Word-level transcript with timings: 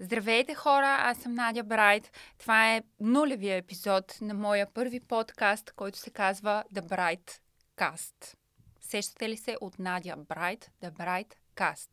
Здравейте 0.00 0.54
хора, 0.54 0.96
аз 1.00 1.18
съм 1.18 1.34
Надя 1.34 1.62
Брайт. 1.62 2.10
Това 2.38 2.74
е 2.74 2.82
нулевия 3.00 3.56
епизод 3.56 4.18
на 4.20 4.34
моя 4.34 4.66
първи 4.74 5.00
подкаст, 5.00 5.72
който 5.72 5.98
се 5.98 6.10
казва 6.10 6.64
The 6.74 6.80
Bright 6.80 7.40
Cast. 7.76 8.34
Сещате 8.80 9.28
ли 9.28 9.36
се 9.36 9.56
от 9.60 9.78
Надя 9.78 10.16
Брайт, 10.16 10.70
The 10.82 10.90
Bright 10.90 11.34
Cast? 11.56 11.88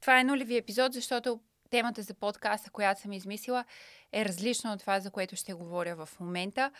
Това 0.00 0.20
е 0.20 0.24
нулевия 0.24 0.58
епизод, 0.58 0.92
защото 0.92 1.40
темата 1.70 2.02
за 2.02 2.14
подкаста, 2.14 2.70
която 2.70 3.00
съм 3.00 3.12
измислила, 3.12 3.64
е 4.12 4.24
различна 4.24 4.72
от 4.72 4.80
това, 4.80 5.00
за 5.00 5.10
което 5.10 5.36
ще 5.36 5.54
говоря 5.54 6.06
в 6.06 6.08
момента. 6.20 6.70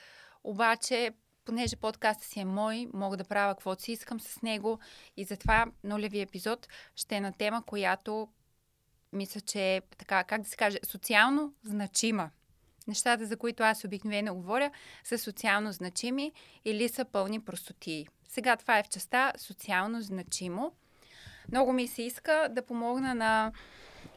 Обаче, 0.44 1.10
понеже 1.44 1.76
подкастът 1.76 2.28
си 2.28 2.40
е 2.40 2.44
мой, 2.44 2.88
мога 2.94 3.16
да 3.16 3.24
правя 3.24 3.54
каквото 3.54 3.82
си 3.82 3.92
искам 3.92 4.20
с 4.20 4.42
него 4.42 4.78
и 5.16 5.24
затова 5.24 5.66
нулевия 5.84 6.22
епизод 6.22 6.68
ще 6.96 7.16
е 7.16 7.20
на 7.20 7.32
тема, 7.32 7.62
която 7.66 8.28
мисля, 9.14 9.40
че 9.40 9.76
е 9.76 9.80
така, 9.98 10.24
как 10.24 10.42
да 10.42 10.48
се 10.48 10.56
каже, 10.56 10.78
социално 10.86 11.52
значима. 11.64 12.30
Нещата, 12.86 13.26
за 13.26 13.36
които 13.36 13.62
аз 13.62 13.84
обикновено 13.84 14.34
говоря, 14.34 14.70
са 15.04 15.18
социално 15.18 15.72
значими 15.72 16.32
или 16.64 16.88
са 16.88 17.04
пълни 17.04 17.40
простотии. 17.40 18.08
Сега 18.28 18.56
това 18.56 18.78
е 18.78 18.82
в 18.82 18.88
частта 18.88 19.32
социално 19.36 20.00
значимо. 20.00 20.72
Много 21.48 21.72
ми 21.72 21.88
се 21.88 22.02
иска 22.02 22.48
да 22.50 22.62
помогна 22.62 23.14
на 23.14 23.52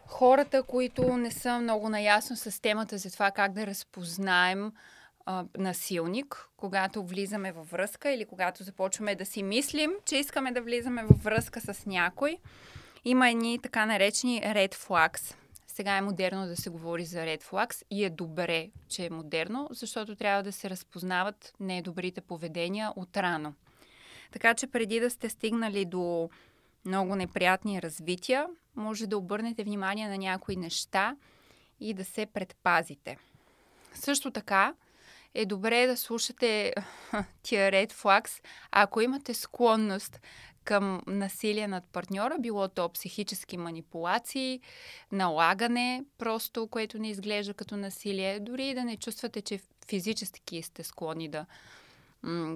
хората, 0.06 0.64
които 0.64 1.18
не 1.18 1.32
са 1.32 1.60
много 1.60 1.90
наясно 1.90 2.36
с 2.36 2.62
темата 2.62 2.98
за 2.98 3.12
това 3.12 3.32
как 3.32 3.54
да 3.54 3.68
разпознаем 3.68 4.72
насилник, 5.58 6.50
когато 6.58 7.04
влизаме 7.04 7.52
във 7.52 7.70
връзка 7.70 8.12
или 8.12 8.26
когато 8.26 8.64
започваме 8.64 9.16
да 9.16 9.26
си 9.26 9.44
мислим, 9.44 9.92
че 10.06 10.18
искаме 10.18 10.52
да 10.52 10.62
влизаме 10.62 11.04
във 11.04 11.24
връзка 11.24 11.62
с 11.62 11.86
някой. 11.86 12.38
Има 13.06 13.30
едни 13.30 13.60
така 13.60 13.86
наречени 13.86 14.42
red 14.42 14.76
flags. 14.76 15.36
Сега 15.68 15.98
е 15.98 16.02
модерно 16.02 16.48
да 16.48 16.56
се 16.56 16.70
говори 16.70 17.06
за 17.06 17.20
red 17.20 17.44
flags 17.44 17.84
и 17.92 18.06
е 18.06 18.10
добре, 18.10 18.70
че 18.90 19.06
е 19.06 19.10
модерно, 19.10 19.68
защото 19.72 20.16
трябва 20.16 20.44
да 20.44 20.52
се 20.52 20.70
разпознават 20.70 21.54
недобрите 21.60 22.22
поведения 22.22 22.94
от 22.96 23.18
рано. 23.18 23.54
Така 24.32 24.54
че 24.54 24.68
преди 24.68 25.00
да 25.00 25.10
сте 25.10 25.30
стигнали 25.30 25.86
до 25.86 26.30
много 26.86 27.16
неприятни 27.16 27.82
развития, 27.82 28.48
може 28.76 29.08
да 29.08 29.18
обърнете 29.18 29.64
внимание 29.64 30.08
на 30.08 30.18
някои 30.18 30.56
неща 30.56 31.16
и 31.80 31.94
да 31.94 32.06
се 32.06 32.26
предпазите. 32.26 33.18
Също 33.94 34.32
така 34.32 34.74
е 35.38 35.46
добре 35.46 35.88
да 35.88 35.98
слушате 35.98 36.74
тия 37.44 37.72
red 37.72 37.94
flags, 37.94 38.44
ако 38.72 39.02
имате 39.02 39.34
склонност 39.34 40.20
към 40.64 41.02
насилие 41.08 41.68
над 41.68 41.84
партньора, 41.94 42.36
било 42.40 42.68
то 42.68 42.90
психически 42.90 43.58
манипулации, 43.58 44.62
налагане, 45.12 46.04
просто 46.18 46.68
което 46.68 47.00
не 47.00 47.10
изглежда 47.10 47.54
като 47.54 47.78
насилие, 47.78 48.40
дори 48.40 48.68
и 48.68 48.74
да 48.74 48.84
не 48.84 48.98
чувствате, 48.98 49.42
че 49.42 49.60
физически 49.88 50.62
сте 50.62 50.84
склонни 50.84 51.28
да, 51.28 51.46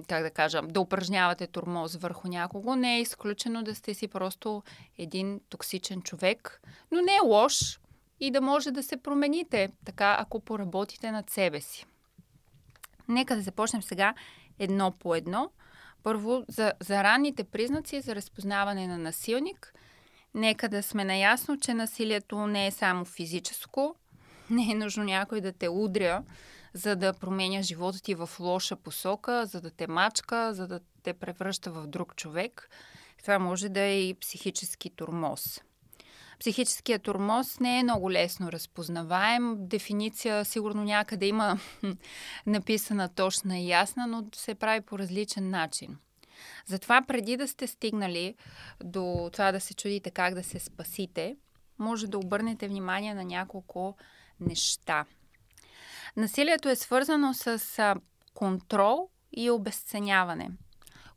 как 0.08 0.22
да 0.22 0.30
кажа, 0.30 0.62
да 0.62 0.80
упражнявате 0.80 1.46
турмоз 1.46 1.96
върху 1.96 2.28
някого, 2.28 2.76
не 2.76 2.96
е 2.96 3.00
изключено 3.00 3.62
да 3.62 3.74
сте 3.74 3.94
си 3.94 4.08
просто 4.08 4.62
един 4.98 5.40
токсичен 5.48 6.02
човек, 6.02 6.62
но 6.90 7.00
не 7.00 7.12
е 7.16 7.26
лош 7.26 7.80
и 8.20 8.30
да 8.30 8.40
може 8.40 8.70
да 8.70 8.82
се 8.82 8.96
промените, 8.96 9.68
така 9.84 10.16
ако 10.18 10.40
поработите 10.40 11.10
над 11.10 11.30
себе 11.30 11.60
си. 11.60 11.86
Нека 13.12 13.36
да 13.36 13.42
започнем 13.42 13.82
сега 13.82 14.14
едно 14.58 14.90
по 14.90 15.14
едно– 15.14 15.50
първо, 16.02 16.44
за, 16.48 16.72
за 16.80 17.04
ранните 17.04 17.44
признаци 17.44 18.00
за 18.00 18.14
разпознаване 18.14 18.86
на 18.86 18.98
насилник, 18.98 19.74
нека 20.34 20.68
да 20.68 20.82
сме 20.82 21.04
наясно, 21.04 21.60
че 21.60 21.74
насилието 21.74 22.46
не 22.46 22.66
е 22.66 22.70
само 22.70 23.04
физическо, 23.04 23.94
не 24.50 24.72
е 24.72 24.74
нужно 24.74 25.04
някой 25.04 25.40
да 25.40 25.52
те 25.52 25.68
удря, 25.68 26.22
за 26.74 26.96
да 26.96 27.12
променя 27.12 27.62
живота 27.62 28.02
ти 28.02 28.14
в 28.14 28.30
лоша 28.40 28.76
посока, 28.76 29.46
за 29.46 29.60
да 29.60 29.70
те 29.70 29.86
мачка, 29.86 30.54
за 30.54 30.66
да 30.66 30.80
те 31.02 31.12
превръща 31.12 31.70
в 31.70 31.86
друг 31.86 32.16
човек. 32.16 32.70
Това 33.22 33.38
може 33.38 33.68
да 33.68 33.80
е 33.80 34.02
и 34.02 34.14
психически 34.14 34.90
турмоз. 34.90 35.60
Психическият 36.42 37.02
турмоз 37.02 37.60
не 37.60 37.78
е 37.78 37.82
много 37.82 38.12
лесно 38.12 38.52
разпознаваем. 38.52 39.56
Дефиниция 39.58 40.44
сигурно 40.44 40.84
някъде 40.84 41.26
има 41.26 41.58
написана 42.46 43.08
точна 43.08 43.58
и 43.58 43.68
ясна, 43.68 44.06
но 44.06 44.24
се 44.34 44.54
прави 44.54 44.80
по 44.80 44.98
различен 44.98 45.50
начин. 45.50 45.98
Затова 46.66 47.02
преди 47.02 47.36
да 47.36 47.48
сте 47.48 47.66
стигнали 47.66 48.34
до 48.84 49.30
това 49.32 49.52
да 49.52 49.60
се 49.60 49.74
чудите 49.74 50.10
как 50.10 50.34
да 50.34 50.42
се 50.42 50.58
спасите, 50.58 51.36
може 51.78 52.06
да 52.06 52.18
обърнете 52.18 52.68
внимание 52.68 53.14
на 53.14 53.24
няколко 53.24 53.96
неща. 54.40 55.04
Насилието 56.16 56.68
е 56.68 56.76
свързано 56.76 57.34
с 57.34 57.60
контрол 58.34 59.08
и 59.32 59.50
обесценяване. 59.50 60.50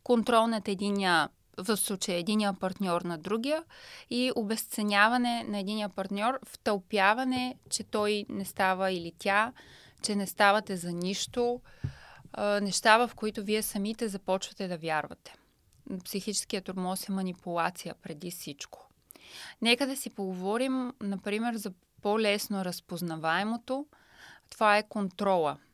Контрол 0.04 0.48
над 0.48 0.68
единия 0.68 1.30
в 1.58 1.78
случая 1.78 2.18
единия 2.18 2.54
партньор 2.54 3.02
на 3.02 3.18
другия 3.18 3.64
и 4.10 4.32
обесценяване 4.36 5.44
на 5.44 5.60
единия 5.60 5.90
партньор, 5.90 6.40
втълпяване, 6.46 7.56
че 7.70 7.84
той 7.84 8.26
не 8.30 8.46
става 8.46 8.92
или 8.92 9.14
тя, 9.18 9.54
че 10.02 10.16
не 10.16 10.28
ставате 10.28 10.78
за 10.78 10.92
нищо, 10.92 11.62
неща, 12.62 13.08
в 13.08 13.16
които 13.16 13.44
вие 13.44 13.62
самите 13.62 14.08
започвате 14.08 14.68
да 14.68 14.78
вярвате. 14.78 15.36
Психическият 16.04 16.66
тормоз 16.66 17.10
е 17.10 17.12
манипулация 17.12 17.96
преди 18.02 18.32
всичко. 18.32 18.90
Нека 19.62 19.88
да 19.88 19.96
си 19.96 20.10
поговорим, 20.10 20.94
например, 21.02 21.56
за 21.56 21.72
по-лесно 22.02 22.66
разпознаваемото. 22.66 23.86
Това 24.50 24.78
е 24.78 24.88
контрола– 24.88 25.58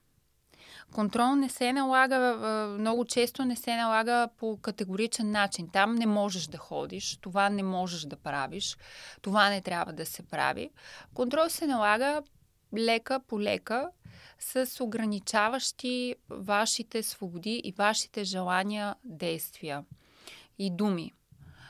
Контрол 0.94 1.36
не 1.36 1.50
се 1.50 1.74
налага, 1.74 2.18
много 2.80 3.06
често 3.06 3.46
не 3.46 3.56
се 3.56 3.76
налага 3.76 4.30
по 4.38 4.58
категоричен 4.62 5.32
начин. 5.32 5.70
Там 5.74 5.96
не 5.96 6.06
можеш 6.06 6.48
да 6.48 6.58
ходиш, 6.58 7.18
това 7.22 7.50
не 7.50 7.64
можеш 7.64 8.02
да 8.02 8.16
правиш, 8.16 8.78
това 9.22 9.50
не 9.50 9.62
трябва 9.62 9.94
да 9.94 10.06
се 10.06 10.24
прави. 10.24 10.70
Контрол 11.14 11.50
се 11.50 11.68
налага 11.68 12.24
лека 12.78 13.20
по 13.28 13.42
лека 13.42 13.90
с 14.40 14.84
ограничаващи 14.84 16.16
вашите 16.30 17.04
свободи 17.04 17.62
и 17.64 17.72
вашите 17.72 18.24
желания 18.24 18.96
действия 19.04 19.84
и 20.60 20.70
думи. 20.70 21.14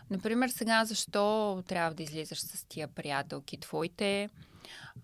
Например, 0.09 0.50
сега 0.50 0.85
защо 0.85 1.63
трябва 1.67 1.94
да 1.94 2.03
излизаш 2.03 2.40
с 2.40 2.63
тия 2.63 2.88
приятелки 2.88 3.57
твоите? 3.57 4.29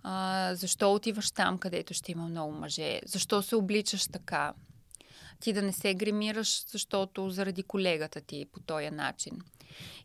А, 0.03 0.51
защо 0.55 0.93
отиваш 0.93 1.31
там, 1.31 1.57
където 1.57 1.93
ще 1.93 2.11
има 2.11 2.27
много 2.27 2.51
мъже? 2.51 3.01
Защо 3.05 3.41
се 3.41 3.55
обличаш 3.55 4.07
така? 4.07 4.53
Ти 5.39 5.53
да 5.53 5.61
не 5.61 5.73
се 5.73 5.93
гримираш, 5.93 6.63
защото 6.67 7.29
заради 7.29 7.63
колегата 7.63 8.21
ти 8.21 8.45
по 8.53 8.59
този 8.59 8.89
начин. 8.89 9.41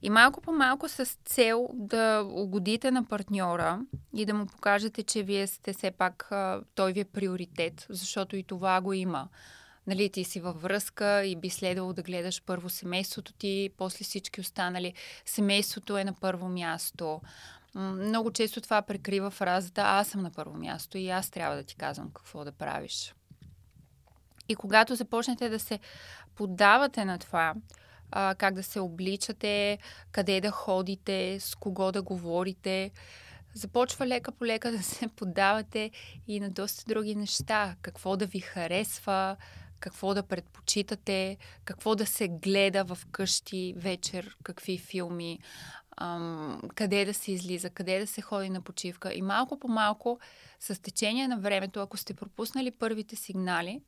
И 0.03 0.11
малко 0.11 0.41
по 0.41 0.53
малко 0.53 0.89
с 0.89 1.17
цел 1.25 1.69
да 1.75 2.29
угодите 2.33 2.91
на 2.91 3.05
партньора 3.05 3.81
и 4.17 4.27
да 4.27 4.35
му 4.35 4.47
покажете, 4.47 5.03
че 5.03 5.23
вие 5.23 5.47
сте 5.47 5.73
все 5.73 5.91
пак, 5.91 6.31
той 6.75 6.93
ви 6.93 7.01
е 7.01 7.05
приоритет, 7.05 7.87
защото 7.91 8.37
и 8.37 8.43
това 8.43 8.81
го 8.81 8.93
има. 8.93 9.29
Нали, 9.87 10.11
ти 10.11 10.25
си 10.25 10.41
във 10.41 10.63
връзка 10.63 11.25
и 11.25 11.37
би 11.37 11.51
следвало 11.51 11.93
да 11.93 12.03
гледаш 12.03 12.43
първо 12.47 12.71
семейството 12.71 13.33
ти, 13.33 13.71
после 13.77 14.05
всички 14.05 14.41
останали. 14.41 14.95
Семейството 15.25 15.99
е 15.99 16.05
на 16.05 16.13
първо 16.13 16.49
място. 16.49 17.21
Много 17.75 18.33
често 18.33 18.61
това 18.61 18.83
прикрива 18.83 19.31
фразата 19.31 19.83
аз 19.85 20.09
съм 20.09 20.23
на 20.23 20.31
първо 20.31 20.57
място 20.57 20.99
и 20.99 21.09
аз 21.09 21.31
трябва 21.31 21.57
да 21.57 21.63
ти 21.63 21.77
казвам 21.77 22.11
какво 22.15 22.45
да 22.45 22.53
правиш. 22.53 23.15
И 24.49 24.55
когато 24.55 24.95
започнете 24.95 25.49
да 25.49 25.59
се 25.59 25.79
поддавате 26.35 27.05
на 27.05 27.19
това, 27.19 27.55
а, 28.11 28.35
как 28.39 28.55
да 28.55 28.63
се 28.63 28.81
обличате, 28.81 29.79
къде 30.13 30.41
да 30.41 30.51
ходите, 30.51 31.41
с 31.41 31.55
кого 31.55 31.93
да 31.93 32.03
говорите, 32.03 32.91
започва 33.55 34.07
лека 34.07 34.33
по 34.33 34.47
лека 34.47 34.73
да 34.73 34.83
се 34.83 35.09
поддавате 35.09 35.91
и 36.29 36.41
на 36.41 36.51
доста 36.51 36.85
други 36.87 37.15
неща. 37.15 37.77
Какво 37.83 38.17
да 38.17 38.27
ви 38.27 38.41
харесва, 38.41 39.37
какво 39.81 40.15
да 40.15 40.23
предпочитате, 40.23 41.37
какво 41.65 41.95
да 41.95 42.07
се 42.07 42.29
гледа 42.29 42.85
в 42.85 42.99
къщи 43.11 43.75
вечер, 43.77 44.37
какви 44.43 44.79
филми, 44.79 45.39
ам, 45.97 46.61
къде 46.75 47.05
да 47.05 47.15
се 47.15 47.33
излиза, 47.33 47.71
къде 47.71 48.01
да 48.01 48.07
се 48.07 48.21
ходи 48.21 48.51
на 48.51 48.61
почивка. 48.61 49.15
И 49.15 49.23
малко 49.23 49.59
по 49.59 49.69
малко, 49.69 50.19
с 50.61 50.83
течение 50.83 51.29
на 51.29 51.39
времето, 51.39 51.81
ако 51.81 51.97
сте 51.97 52.15
пропуснали 52.15 52.71
първите 52.71 53.17
сигнали, 53.17 53.81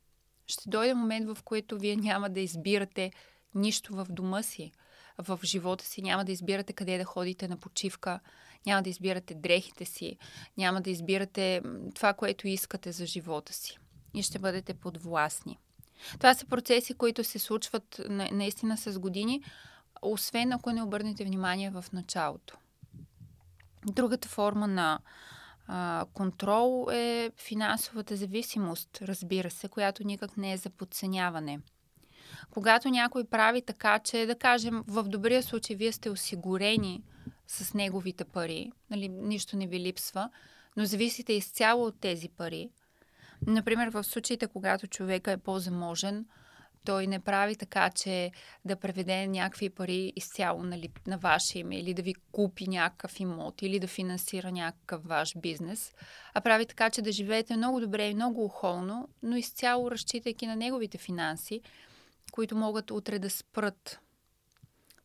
ще 0.47 0.69
дойде 0.69 0.93
момент, 0.93 1.27
в 1.27 1.43
който 1.43 1.77
вие 1.77 1.95
няма 1.95 2.29
да 2.29 2.39
избирате 2.39 3.11
нищо 3.55 3.95
в 3.95 4.07
дома 4.09 4.43
си, 4.43 4.71
в 5.17 5.39
живота 5.43 5.85
си, 5.85 6.01
няма 6.01 6.25
да 6.25 6.31
избирате 6.31 6.73
къде 6.73 6.97
да 6.97 7.05
ходите 7.05 7.47
на 7.47 7.57
почивка, 7.57 8.19
няма 8.65 8.83
да 8.83 8.89
избирате 8.89 9.35
дрехите 9.35 9.85
си, 9.85 10.17
няма 10.57 10.81
да 10.81 10.89
избирате 10.89 11.61
това, 11.95 12.13
което 12.13 12.47
искате 12.47 12.91
за 12.91 13.05
живота 13.05 13.53
си. 13.53 13.77
И 14.13 14.23
ще 14.23 14.39
бъдете 14.39 14.73
подвластни. 14.73 15.57
Това 16.19 16.33
са 16.33 16.45
процеси, 16.45 16.93
които 16.93 17.23
се 17.23 17.39
случват 17.39 18.01
наистина 18.09 18.77
с 18.77 18.99
години, 18.99 19.43
освен 20.11 20.53
ако 20.53 20.71
не 20.71 20.83
обърнете 20.83 21.25
внимание 21.25 21.69
в 21.69 21.85
началото. 21.93 22.57
Другата 23.85 24.27
форма 24.27 24.67
на 24.67 24.99
А, 25.67 26.05
контрол 26.13 26.87
е 26.91 27.31
финансовата 27.37 28.15
зависимост, 28.15 28.99
разбира 29.01 29.51
се, 29.51 29.67
която 29.67 30.07
никак 30.07 30.37
не 30.37 30.53
е 30.53 30.57
за 30.57 30.69
подценяване. 30.69 31.59
Когато 32.51 32.89
някой 32.89 33.23
прави 33.23 33.61
така, 33.61 33.99
че 33.99 34.25
да 34.25 34.35
кажем, 34.35 34.83
в 34.87 35.03
добрия 35.03 35.43
случай 35.43 35.75
вие 35.75 35.91
сте 35.91 36.09
осигурени 36.09 37.03
с 37.47 37.73
неговите 37.73 38.25
пари, 38.25 38.71
нали, 38.89 39.09
нищо 39.09 39.57
не 39.57 39.67
ви 39.67 39.79
липсва, 39.79 40.29
но 40.77 40.85
зависите 40.85 41.33
изцяло 41.33 41.85
от 41.85 41.99
тези 41.99 42.29
пари. 42.29 42.69
Например, 43.47 43.89
в 43.89 44.03
случаите, 44.03 44.47
когато 44.47 44.87
човека 44.87 45.31
е 45.31 45.37
по-заможен, 45.37 46.25
той 46.85 47.07
не 47.07 47.19
прави 47.19 47.55
така, 47.55 47.89
че 47.89 48.31
да 48.65 48.75
преведе 48.75 49.27
някакви 49.27 49.69
пари 49.69 50.13
изцяло 50.15 50.63
нали, 50.63 50.89
на 51.07 51.17
ваше 51.17 51.59
име 51.59 51.79
или 51.79 51.93
да 51.93 52.01
ви 52.01 52.15
купи 52.31 52.67
някакъв 52.67 53.19
имот 53.19 53.61
или 53.61 53.79
да 53.79 53.87
финансира 53.87 54.51
някакъв 54.51 55.03
ваш 55.03 55.33
бизнес, 55.37 55.93
а 56.33 56.41
прави 56.41 56.65
така, 56.65 56.89
че 56.89 57.01
да 57.01 57.11
живеете 57.11 57.57
много 57.57 57.79
добре 57.79 58.09
и 58.09 58.15
много 58.15 58.45
охолно, 58.45 59.09
но 59.23 59.37
изцяло 59.37 59.91
разчитайки 59.91 60.47
на 60.47 60.55
неговите 60.55 60.97
финанси, 60.97 61.61
които 62.31 62.55
могат 62.55 62.91
утре 62.91 63.19
да 63.19 63.29
спрат 63.29 63.99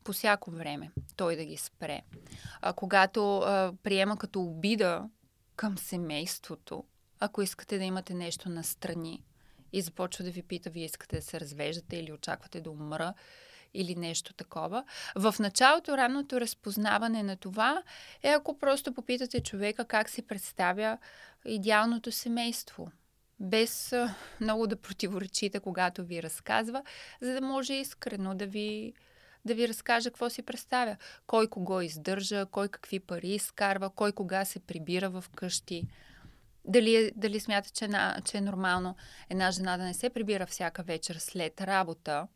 по 0.04 0.12
всяко 0.12 0.50
време 0.50 0.90
той 1.16 1.36
да 1.36 1.44
ги 1.44 1.56
спре. 1.56 2.02
А, 2.60 2.72
когато 2.72 3.38
а, 3.38 3.72
приема 3.82 4.16
като 4.16 4.42
обида 4.42 5.08
към 5.56 5.78
семейството, 5.78 6.84
ако 7.20 7.42
искате 7.42 7.78
да 7.78 7.84
имате 7.84 8.14
нещо 8.14 8.48
настрани 8.48 9.22
и 9.72 9.82
започва 9.82 10.24
да 10.24 10.30
ви 10.30 10.42
пита, 10.42 10.70
вие 10.70 10.84
искате 10.84 11.16
да 11.16 11.22
се 11.22 11.40
развеждате 11.40 11.96
или 11.96 12.12
очаквате 12.12 12.60
да 12.60 12.70
умра 12.70 13.14
или 13.74 13.94
нещо 13.94 14.34
такова. 14.34 14.84
В 15.16 15.34
началото 15.38 15.96
ранното 15.96 16.40
разпознаване 16.40 17.22
на 17.22 17.36
това 17.36 17.82
е 18.22 18.28
ако 18.28 18.58
просто 18.58 18.94
попитате 18.94 19.40
човека 19.40 19.84
как 19.84 20.08
си 20.08 20.22
представя 20.22 20.98
идеалното 21.44 22.12
семейство 22.12 22.90
без 23.40 23.94
много 24.40 24.66
да 24.66 24.76
противоречите, 24.76 25.60
когато 25.60 26.04
ви 26.04 26.22
разказва, 26.22 26.82
за 27.20 27.32
да 27.32 27.40
може 27.40 27.74
искрено 27.74 28.34
да 28.34 28.46
ви, 28.46 28.92
да 29.44 29.54
ви 29.54 29.68
разкаже 29.68 30.10
какво 30.10 30.30
си 30.30 30.42
представя. 30.42 30.96
Кой 31.26 31.48
кого 31.48 31.80
издържа, 31.80 32.46
кой 32.46 32.68
какви 32.68 33.00
пари 33.00 33.28
изкарва, 33.28 33.90
кой 33.90 34.12
кога 34.12 34.44
се 34.44 34.60
прибира 34.60 35.10
в 35.10 35.24
къщи. 35.36 35.88
Дали, 36.64 37.12
дали 37.16 37.40
смята, 37.40 37.70
че, 37.70 37.88
на, 37.88 38.16
че 38.24 38.38
е 38.38 38.40
нормално 38.40 38.96
една 39.30 39.50
жена 39.50 39.76
да 39.76 39.84
не 39.84 39.94
се 39.94 40.10
прибира 40.10 40.46
всяка 40.46 40.82
вечер 40.82 41.16
след 41.18 41.60
работа, 41.60 42.26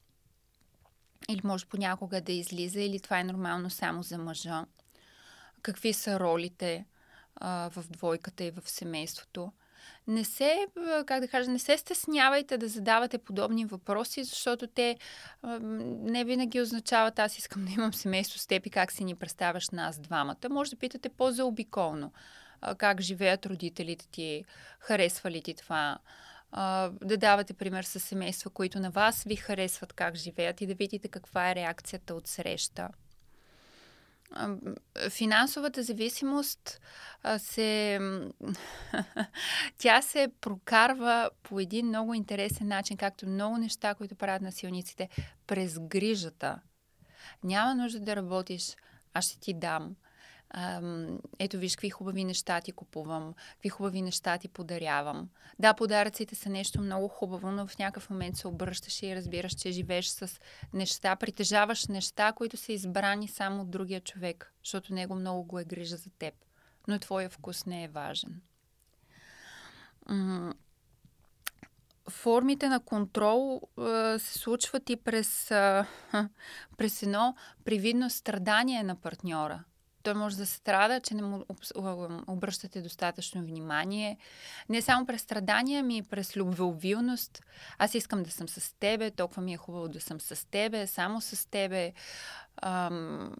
или 1.28 1.40
може 1.44 1.66
понякога 1.66 2.20
да 2.20 2.32
излиза, 2.32 2.80
или 2.80 3.00
това 3.00 3.20
е 3.20 3.24
нормално 3.24 3.70
само 3.70 4.02
за 4.02 4.18
мъжа. 4.18 4.66
Какви 5.62 5.92
са 5.92 6.20
ролите 6.20 6.86
а, 7.36 7.70
в 7.70 7.84
двойката 7.90 8.44
и 8.44 8.50
в 8.50 8.62
семейството 8.64 9.52
не 10.06 10.24
се, 10.24 10.66
как 11.06 11.20
да 11.20 11.28
кажа, 11.28 11.50
не 11.50 11.58
се 11.58 11.78
стеснявайте 11.78 12.58
да 12.58 12.68
задавате 12.68 13.18
подобни 13.18 13.64
въпроси, 13.64 14.24
защото 14.24 14.66
те 14.66 14.98
не 15.42 16.24
винаги 16.24 16.60
означават 16.60 17.18
аз 17.18 17.38
искам 17.38 17.64
да 17.64 17.72
имам 17.72 17.94
семейство 17.94 18.38
с 18.38 18.46
теб 18.46 18.66
и 18.66 18.70
как 18.70 18.92
си 18.92 19.04
ни 19.04 19.14
представяш 19.14 19.70
нас 19.70 19.98
двамата. 19.98 20.48
Може 20.50 20.70
да 20.70 20.76
питате 20.76 21.08
по-заобиколно 21.08 22.12
как 22.78 23.00
живеят 23.00 23.46
родителите 23.46 24.08
ти, 24.10 24.44
харесва 24.80 25.30
ли 25.30 25.42
ти 25.42 25.54
това, 25.54 25.98
да 27.02 27.16
давате 27.16 27.54
пример 27.54 27.84
с 27.84 28.00
семейства, 28.00 28.50
които 28.50 28.80
на 28.80 28.90
вас 28.90 29.24
ви 29.24 29.36
харесват 29.36 29.92
как 29.92 30.14
живеят 30.14 30.60
и 30.60 30.66
да 30.66 30.74
видите 30.74 31.08
каква 31.08 31.50
е 31.50 31.54
реакцията 31.54 32.14
от 32.14 32.26
среща 32.26 32.88
финансовата 35.10 35.82
зависимост 35.82 36.80
се. 37.38 38.00
тя 39.78 40.02
се 40.02 40.28
прокарва 40.40 41.30
по 41.42 41.60
един 41.60 41.86
много 41.86 42.14
интересен 42.14 42.68
начин, 42.68 42.96
както 42.96 43.26
много 43.26 43.58
неща, 43.58 43.94
които 43.94 44.14
правят 44.14 44.42
на 44.42 44.52
силниците, 44.52 45.08
през 45.46 45.78
грижата. 45.78 46.60
Няма 47.44 47.74
нужда 47.74 48.00
да 48.00 48.16
работиш, 48.16 48.76
аз 49.14 49.24
ще 49.24 49.40
ти 49.40 49.54
дам 49.54 49.96
ето 51.38 51.58
виж 51.58 51.76
какви 51.76 51.90
хубави 51.90 52.24
неща 52.24 52.60
ти 52.60 52.72
купувам, 52.72 53.34
какви 53.52 53.68
хубави 53.68 54.02
неща 54.02 54.38
ти 54.38 54.48
подарявам. 54.48 55.28
Да, 55.58 55.74
подаръците 55.74 56.34
са 56.34 56.50
нещо 56.50 56.80
много 56.80 57.08
хубаво, 57.08 57.50
но 57.50 57.66
в 57.66 57.78
някакъв 57.78 58.10
момент 58.10 58.36
се 58.36 58.48
обръщаш 58.48 59.02
и 59.02 59.16
разбираш, 59.16 59.52
че 59.52 59.72
живееш 59.72 60.06
с 60.06 60.40
неща, 60.72 61.16
притежаваш 61.16 61.86
неща, 61.86 62.32
които 62.32 62.56
са 62.56 62.72
избрани 62.72 63.28
само 63.28 63.62
от 63.62 63.70
другия 63.70 64.00
човек, 64.00 64.52
защото 64.64 64.94
него 64.94 65.14
много 65.14 65.44
го 65.44 65.58
е 65.58 65.64
грижа 65.64 65.96
за 65.96 66.10
теб. 66.10 66.34
Но 66.88 66.98
твоя 66.98 67.30
вкус 67.30 67.66
не 67.66 67.84
е 67.84 67.88
важен. 67.88 68.40
Формите 72.10 72.68
на 72.68 72.80
контрол 72.80 73.62
се 74.18 74.38
случват 74.38 74.90
и 74.90 74.96
през, 74.96 75.48
през 76.76 77.02
едно 77.02 77.36
привидно 77.64 78.10
страдание 78.10 78.82
на 78.82 78.96
партньора– 78.96 79.64
той 80.04 80.14
може 80.14 80.36
да 80.36 80.46
страда, 80.46 81.00
че 81.00 81.14
не 81.14 81.22
му 81.22 81.44
обръщате 82.26 82.82
достатъчно 82.82 83.42
внимание. 83.42 84.18
Не 84.68 84.82
само 84.82 85.06
през 85.06 85.22
страдания, 85.22 85.80
ами 85.80 85.96
и 85.96 86.02
през 86.02 86.36
любвеобилност. 86.36 87.42
Аз 87.78 87.94
искам 87.94 88.22
да 88.22 88.30
съм 88.30 88.48
с 88.48 88.74
тебе, 88.80 89.10
толкова 89.10 89.42
ми 89.42 89.54
е 89.54 89.56
хубаво 89.56 89.88
да 89.88 90.00
съм 90.00 90.20
с 90.20 90.50
тебе, 90.50 90.86
само 90.86 91.20
с 91.20 91.50
тебе. 91.50 91.92
Ам, 92.62 93.36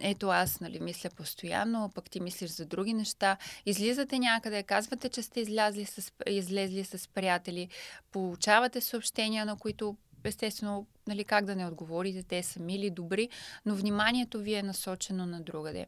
ето 0.00 0.28
аз, 0.28 0.60
нали, 0.60 0.80
мисля 0.80 1.10
постоянно, 1.10 1.90
пък 1.94 2.10
ти 2.10 2.20
мислиш 2.20 2.50
за 2.50 2.66
други 2.66 2.94
неща. 2.94 3.36
Излизате 3.66 4.18
някъде, 4.18 4.62
казвате, 4.62 5.08
че 5.08 5.22
сте 5.22 5.40
излязли 5.40 5.84
с, 5.84 6.12
излезли 6.26 6.84
с 6.84 7.08
приятели, 7.08 7.68
получавате 8.12 8.80
съобщения, 8.80 9.46
на 9.46 9.56
които 9.56 9.96
естествено, 10.24 10.86
нали, 11.06 11.24
как 11.24 11.44
да 11.44 11.56
не 11.56 11.66
отговорите, 11.66 12.22
те 12.22 12.42
са 12.42 12.60
мили, 12.60 12.90
добри, 12.90 13.28
но 13.66 13.74
вниманието 13.74 14.38
ви 14.38 14.54
е 14.54 14.62
насочено 14.62 15.26
на 15.26 15.40
другаде. 15.40 15.86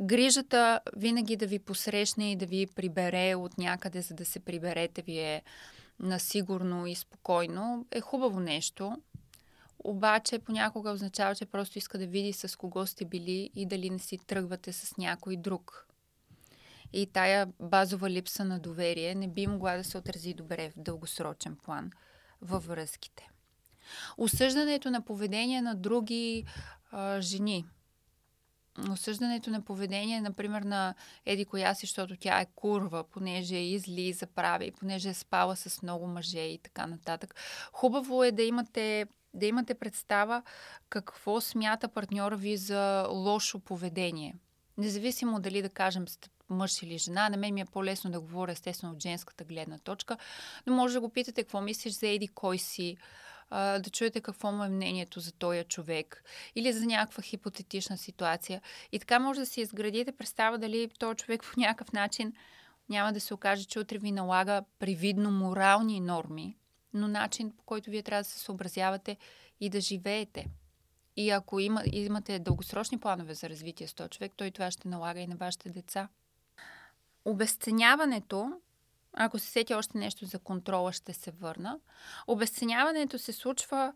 Грижата 0.00 0.80
винаги 0.96 1.36
да 1.36 1.46
ви 1.46 1.58
посрещне 1.58 2.32
и 2.32 2.36
да 2.36 2.46
ви 2.46 2.66
прибере 2.66 3.34
от 3.34 3.58
някъде, 3.58 4.00
за 4.00 4.14
да 4.14 4.24
се 4.24 4.40
приберете 4.40 5.02
вие 5.02 5.42
насигурно 6.00 6.86
и 6.86 6.94
спокойно, 6.94 7.86
е 7.90 8.00
хубаво 8.00 8.40
нещо. 8.40 8.96
Обаче 9.84 10.38
понякога 10.38 10.90
означава, 10.90 11.34
че 11.34 11.46
просто 11.46 11.78
иска 11.78 11.98
да 11.98 12.06
види 12.06 12.32
с 12.32 12.56
кого 12.56 12.86
сте 12.86 13.04
били 13.04 13.50
и 13.54 13.66
дали 13.66 13.90
не 13.90 13.98
си 13.98 14.18
тръгвате 14.26 14.72
с 14.72 14.96
някой 14.96 15.36
друг. 15.36 15.86
И 16.92 17.06
тая 17.06 17.48
базова 17.60 18.10
липса 18.10 18.44
на 18.44 18.58
доверие 18.58 19.14
не 19.14 19.28
би 19.28 19.46
могла 19.46 19.76
да 19.76 19.84
се 19.84 19.98
отрази 19.98 20.34
добре 20.34 20.70
в 20.70 20.72
дългосрочен 20.76 21.56
план 21.56 21.90
във 22.42 22.66
връзките. 22.66 23.28
Осъждането 24.18 24.90
на 24.90 25.02
поведение 25.02 25.62
на 25.62 25.74
други 25.74 26.44
а, 26.92 27.20
жени. 27.20 27.64
Осъждането 28.90 29.50
на 29.50 29.60
поведение, 29.60 30.20
например, 30.20 30.62
на 30.62 30.94
Еди 31.26 31.44
коя 31.44 31.74
си, 31.74 31.86
защото 31.86 32.16
тя 32.16 32.40
е 32.40 32.46
курва, 32.54 33.04
понеже 33.04 33.56
излиза, 33.56 34.26
прави, 34.26 34.70
понеже 34.70 35.08
е 35.08 35.14
спала 35.14 35.56
с 35.56 35.82
много 35.82 36.06
мъже 36.06 36.40
и 36.40 36.58
така 36.58 36.86
нататък. 36.86 37.34
Хубаво 37.72 38.24
е 38.24 38.32
да 38.32 38.42
имате 38.42 39.06
да 39.34 39.46
имате 39.46 39.74
представа 39.74 40.42
какво 40.88 41.40
смята 41.40 41.88
партньора 41.88 42.36
ви 42.36 42.56
за 42.56 43.06
лошо 43.10 43.58
поведение. 43.58 44.34
Независимо 44.78 45.40
дали 45.40 45.62
да 45.62 45.68
кажем 45.68 46.08
сте 46.08 46.28
мъж 46.48 46.82
или 46.82 46.98
жена, 46.98 47.28
на 47.28 47.36
мен 47.36 47.54
ми 47.54 47.60
е 47.60 47.64
по-лесно 47.64 48.10
да 48.10 48.20
говоря 48.20 48.52
естествено 48.52 48.92
от 48.92 49.02
женската 49.02 49.44
гледна 49.44 49.78
точка, 49.78 50.16
но 50.66 50.74
може 50.74 50.94
да 50.94 51.00
го 51.00 51.08
питате 51.08 51.42
какво 51.42 51.60
мислиш 51.60 51.92
за 51.92 52.08
Еди 52.08 52.28
кой 52.28 52.58
си, 52.58 52.96
а, 53.50 53.78
да 53.78 53.90
чуете 53.90 54.20
какво 54.20 54.52
му 54.52 54.64
е 54.64 54.68
мнението 54.68 55.20
за 55.20 55.32
този 55.32 55.64
човек 55.64 56.24
или 56.54 56.72
за 56.72 56.86
някаква 56.86 57.22
хипотетична 57.22 57.98
ситуация. 57.98 58.60
И 58.92 58.98
така 58.98 59.18
може 59.18 59.40
да 59.40 59.46
си 59.46 59.60
изградите 59.60 60.12
представа 60.12 60.58
дали 60.58 60.90
този 60.98 61.16
човек 61.16 61.42
по 61.42 61.60
някакъв 61.60 61.92
начин 61.92 62.32
няма 62.88 63.12
да 63.12 63.20
се 63.20 63.34
окаже, 63.34 63.64
че 63.64 63.78
утре 63.78 63.98
ви 63.98 64.12
налага 64.12 64.62
привидно 64.78 65.30
морални 65.30 66.00
норми, 66.00 66.56
но 66.94 67.08
начин 67.08 67.52
по 67.56 67.64
който 67.64 67.90
вие 67.90 68.02
трябва 68.02 68.22
да 68.22 68.28
се 68.28 68.38
съобразявате 68.38 69.16
и 69.60 69.70
да 69.70 69.80
живеете. 69.80 70.46
И 71.16 71.30
ако 71.30 71.60
има, 71.60 71.82
имате 71.92 72.38
дългосрочни 72.38 73.00
планове 73.00 73.34
за 73.34 73.48
развитие 73.48 73.88
с 73.88 73.94
този 73.94 74.10
човек, 74.10 74.32
той 74.36 74.50
това 74.50 74.70
ще 74.70 74.88
налага 74.88 75.20
и 75.20 75.26
на 75.26 75.36
вашите 75.36 75.70
деца. 75.70 76.08
Обесценяването 77.24 78.60
ако 79.12 79.38
се 79.38 79.46
сети 79.46 79.74
още 79.74 79.98
нещо 79.98 80.26
за 80.26 80.38
контрола, 80.38 80.92
ще 80.92 81.12
се 81.12 81.30
върна. 81.30 81.78
Обесценяването 82.26 83.18
се 83.18 83.32
случва 83.32 83.92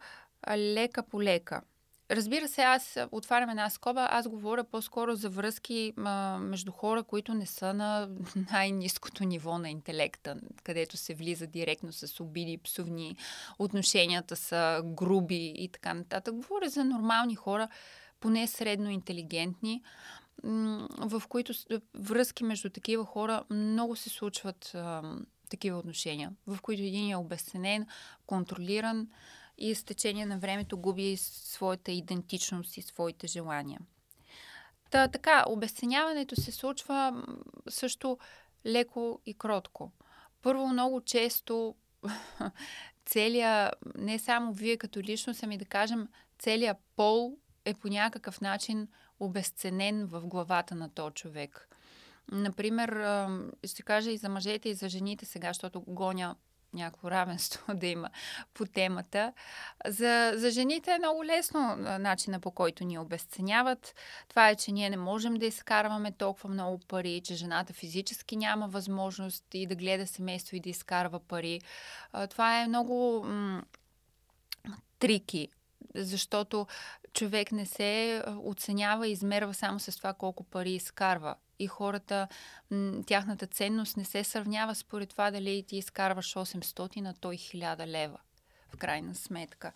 лека 0.57 1.03
по 1.03 1.23
лека. 1.23 1.63
Разбира 2.11 2.49
се, 2.49 2.63
аз 2.63 2.99
отварям 3.11 3.51
една 3.51 3.71
скоба, 3.71 4.09
аз 4.11 4.29
говоря 4.29 4.65
по-скоро 4.65 5.15
за 5.15 5.31
връзки 5.31 5.93
а, 6.05 6.39
между 6.41 6.73
хора, 6.73 7.03
които 7.03 7.35
не 7.35 7.47
са 7.47 7.75
на 7.75 8.09
най-низкото 8.53 9.25
ниво 9.25 9.59
на 9.59 9.71
интелекта, 9.71 10.37
където 10.63 10.97
се 10.97 11.15
влиза 11.15 11.47
директно 11.47 11.93
с 11.93 12.21
обиди, 12.21 12.59
псовни, 12.59 13.17
отношенията 13.59 14.37
са 14.37 14.83
груби 14.85 15.53
и 15.57 15.69
така 15.69 15.95
нататък. 15.95 16.35
Говоря 16.35 16.69
за 16.69 16.85
нормални 16.85 17.35
хора, 17.35 17.69
поне 18.21 18.47
средно 18.47 18.91
интелигентни, 18.91 19.83
в 20.43 21.23
които 21.29 21.53
връзки 21.95 22.45
между 22.45 22.71
такива 22.71 23.05
хора 23.05 23.45
много 23.51 23.97
се 23.97 24.11
случват 24.11 24.77
такива 25.51 25.79
отношения, 25.79 26.33
в 26.47 26.61
които 26.63 26.83
един 26.83 27.11
е 27.11 27.17
обесценен, 27.17 27.87
контролиран 28.27 29.09
и 29.59 29.75
с 29.75 29.85
течение 29.85 30.27
на 30.27 30.39
времето 30.39 30.79
губи 30.79 31.17
своята 31.17 31.93
идентичност 31.93 32.77
и 32.77 32.83
своите 32.83 33.27
желания. 33.27 33.81
Та, 34.91 35.09
така, 35.09 35.45
обесценяването 35.49 36.41
се 36.41 36.53
случва 36.53 37.25
също 37.69 38.19
леко 38.67 39.21
и 39.27 39.35
кротко. 39.35 39.93
Първо, 40.43 40.69
много 40.69 41.01
често 41.01 41.75
целият, 43.07 43.75
не 43.95 44.19
само 44.19 44.53
вие 44.53 44.77
като 44.77 45.01
личност, 45.01 45.43
ами 45.43 45.59
да 45.59 45.65
кажем, 45.65 46.09
целият 46.39 46.77
пол 46.97 47.37
е 47.65 47.75
по 47.75 47.89
някакъв 47.89 48.41
начин 48.41 48.89
обесценен 49.21 50.07
в 50.07 50.21
главата 50.21 50.75
на 50.75 50.89
този 50.89 51.15
човек. 51.15 51.69
Например, 52.33 53.07
ще 53.67 53.83
кажа 53.83 54.11
и 54.11 54.17
за 54.17 54.29
мъжете, 54.29 54.69
и 54.69 54.75
за 54.75 54.89
жените 54.89 55.27
сега, 55.27 55.49
защото 55.49 55.81
гоня 55.81 56.37
някакво 56.75 57.11
равенство 57.11 57.65
да 57.75 57.87
има 57.87 58.11
по 58.55 58.67
темата. 58.67 59.33
За, 59.87 60.33
за 60.37 60.51
жените 60.51 60.93
е 60.93 60.99
много 60.99 61.25
лесно 61.25 61.77
начина 61.77 62.41
по 62.41 62.51
който 62.51 62.85
ни 62.85 62.99
обесценяват. 62.99 63.95
Това 64.29 64.49
е, 64.49 64.57
че 64.57 64.73
ние 64.73 64.91
не 64.91 64.97
можем 64.97 65.35
да 65.35 65.47
изкарваме 65.47 66.13
толкова 66.13 66.51
много 66.51 66.79
пари, 66.79 67.21
че 67.25 67.35
жената 67.35 67.73
физически 67.73 68.37
няма 68.37 68.69
възможност 68.69 69.45
и 69.55 69.67
да 69.67 69.75
гледа 69.75 70.07
семейство 70.07 70.57
и 70.57 70.61
да 70.61 70.71
изкарва 70.71 71.21
пари. 71.21 71.61
Това 72.31 72.61
е 72.61 72.69
много 72.69 73.25
м- 73.25 73.63
трики, 74.99 75.49
защото 75.95 76.67
човек 77.13 77.53
не 77.53 77.67
се 77.67 78.23
оценява 78.45 79.09
и 79.09 79.13
измерва 79.13 79.55
само 79.55 79.81
с 79.81 79.97
това 79.97 80.13
колко 80.13 80.45
пари 80.45 80.73
изкарва 80.73 81.35
и 81.59 81.67
хората, 81.67 82.29
тяхната 83.07 83.47
ценност 83.47 83.97
не 83.97 84.05
се 84.05 84.25
сравнява 84.25 84.75
според 84.75 85.09
това 85.09 85.31
дали 85.31 85.65
ти 85.69 85.77
изкарваш 85.77 86.35
800 86.35 87.01
на 87.01 87.15
той 87.15 87.37
1000 87.37 87.87
лева 87.87 88.19
в 88.75 88.77
крайна 88.77 89.15
сметка. 89.15 89.73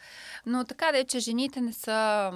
Но 0.47 0.65
така 0.65 0.93
да 0.93 0.99
е, 0.99 1.05
че 1.05 1.19
жените 1.19 1.61
не 1.61 1.73
са... 1.73 2.31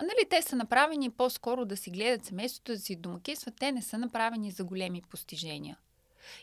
Нали, 0.00 0.28
те 0.30 0.42
са 0.42 0.56
направени 0.56 1.10
по-скоро 1.10 1.64
да 1.64 1.76
си 1.76 1.90
гледат 1.90 2.24
семейството, 2.24 2.72
да 2.72 2.78
си 2.78 2.96
домакинстват. 2.96 3.54
Те 3.58 3.72
не 3.72 3.82
са 3.82 3.98
направени 3.98 4.50
за 4.50 4.64
големи 4.64 5.02
постижения. 5.02 5.78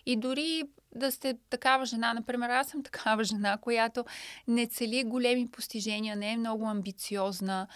И 0.05 0.15
дори 0.15 0.63
да 0.95 1.11
сте 1.11 1.37
такава 1.49 1.85
жена, 1.85 2.13
например, 2.13 2.49
аз 2.49 2.67
съм 2.67 2.83
такава 2.83 3.23
жена, 3.23 3.57
която 3.57 4.05
не 4.47 4.67
цели 4.67 5.03
големи 5.03 5.51
постижения, 5.51 6.15
не 6.15 6.31
е 6.31 6.37
много 6.37 6.65
амбициозна, 6.65 7.67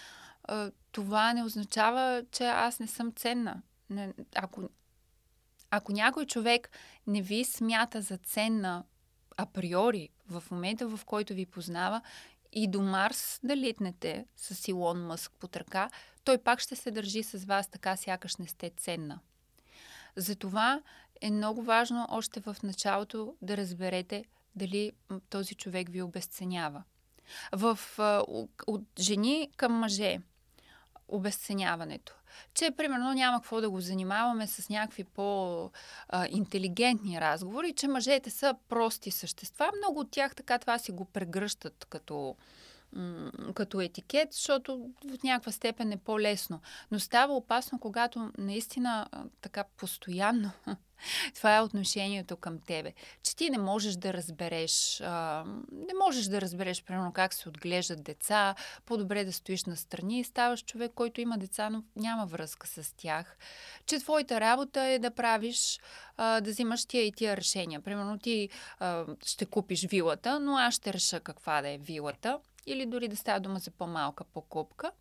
това 0.91 1.33
не 1.33 1.43
означава, 1.43 2.23
че 2.31 2.43
аз 2.43 2.79
не 2.79 2.87
съм 2.87 3.11
ценна 3.11 3.61
ако, 4.35 4.69
ако 5.71 5.91
някой 5.91 6.25
човек 6.25 6.69
не 7.07 7.21
ви 7.21 7.43
смята 7.43 8.01
за 8.01 8.17
ценна 8.17 8.83
априори 9.37 10.09
в 10.29 10.43
момента, 10.51 10.87
в 10.87 11.05
който 11.05 11.33
ви 11.33 11.45
познава, 11.45 12.01
и 12.51 12.67
до 12.67 12.81
Марс 12.81 13.39
да 13.43 13.57
литнете 13.57 14.25
с 14.35 14.67
Илон 14.67 15.05
Мъск 15.05 15.31
под 15.39 15.55
ръка, 15.55 15.89
той 16.23 16.37
пак 16.37 16.59
ще 16.59 16.75
се 16.75 16.91
държи 16.91 17.23
с 17.23 17.45
вас 17.45 17.67
така, 17.67 17.95
сякаш 17.95 18.35
не 18.35 18.47
сте 18.47 18.71
ценна. 18.77 19.19
Затова 20.17 20.81
е 21.21 21.31
много 21.31 21.63
важно 21.63 22.07
още 22.09 22.39
в 22.39 22.57
началото 22.63 23.35
да 23.41 23.57
разберете 23.57 24.25
дали 24.55 24.91
този 25.29 25.55
човек 25.55 25.89
ви 25.89 26.01
обесценява. 26.01 26.83
В, 27.51 27.79
от 28.67 28.81
жени 28.99 29.51
към 29.57 29.73
мъже 29.73 30.19
обесценяването 31.07 32.13
че 32.53 32.71
примерно 32.71 33.13
няма 33.13 33.37
какво 33.37 33.61
да 33.61 33.69
го 33.69 33.81
занимаваме 33.81 34.47
с 34.47 34.69
някакви 34.69 35.03
по-интелигентни 35.03 37.21
разговори, 37.21 37.73
че 37.73 37.87
мъжете 37.87 38.29
са 38.29 38.55
прости 38.69 39.11
същества. 39.11 39.71
Много 39.77 39.99
от 39.99 40.11
тях 40.11 40.35
така 40.35 40.59
това 40.59 40.77
си 40.77 40.91
го 40.91 41.05
прегръщат 41.05 41.85
като 41.89 42.35
като 43.53 43.81
етикет, 43.81 44.33
защото 44.33 44.89
в 45.19 45.23
някаква 45.23 45.51
степен 45.51 45.91
е 45.91 45.97
по-лесно. 45.97 46.61
Но 46.91 46.99
става 46.99 47.33
опасно, 47.33 47.79
когато 47.79 48.31
наистина 48.37 49.07
така 49.41 49.63
постоянно 49.77 50.51
това 51.35 51.57
е 51.57 51.61
отношението 51.61 52.37
към 52.37 52.59
тебе. 52.59 52.93
Че 53.23 53.35
ти 53.35 53.49
не 53.49 53.57
можеш 53.57 53.95
да 53.95 54.13
разбереш, 54.13 55.01
а, 55.01 55.43
не 55.71 55.93
можеш 56.05 56.25
да 56.25 56.41
разбереш, 56.41 56.83
примерно, 56.83 57.13
как 57.13 57.33
се 57.33 57.49
отглеждат 57.49 58.03
деца, 58.03 58.55
по-добре 58.85 59.25
да 59.25 59.33
стоиш 59.33 59.65
на 59.65 59.75
страни 59.75 60.19
и 60.19 60.23
ставаш 60.23 60.63
човек, 60.63 60.91
който 60.95 61.21
има 61.21 61.37
деца, 61.37 61.69
но 61.69 61.83
няма 61.95 62.25
връзка 62.25 62.67
с 62.67 62.93
тях. 62.97 63.37
Че 63.85 63.99
твоята 63.99 64.39
работа 64.41 64.81
е 64.81 64.99
да 64.99 65.11
правиш, 65.11 65.79
а, 66.17 66.41
да 66.41 66.49
взимаш 66.49 66.85
тия 66.85 67.03
и 67.03 67.11
тия 67.11 67.37
решения. 67.37 67.81
Примерно, 67.81 68.19
ти 68.19 68.49
а, 68.79 69.05
ще 69.25 69.45
купиш 69.45 69.87
вилата, 69.87 70.39
но 70.39 70.57
аз 70.57 70.73
ще 70.73 70.93
реша 70.93 71.19
каква 71.19 71.61
да 71.61 71.69
е 71.69 71.77
вилата 71.77 72.39
или 72.67 72.85
дори 72.85 73.07
да 73.07 73.15
става 73.15 73.39
дума 73.39 73.59
за 73.59 73.71
по-малка 73.71 74.23
покупка. 74.23 74.91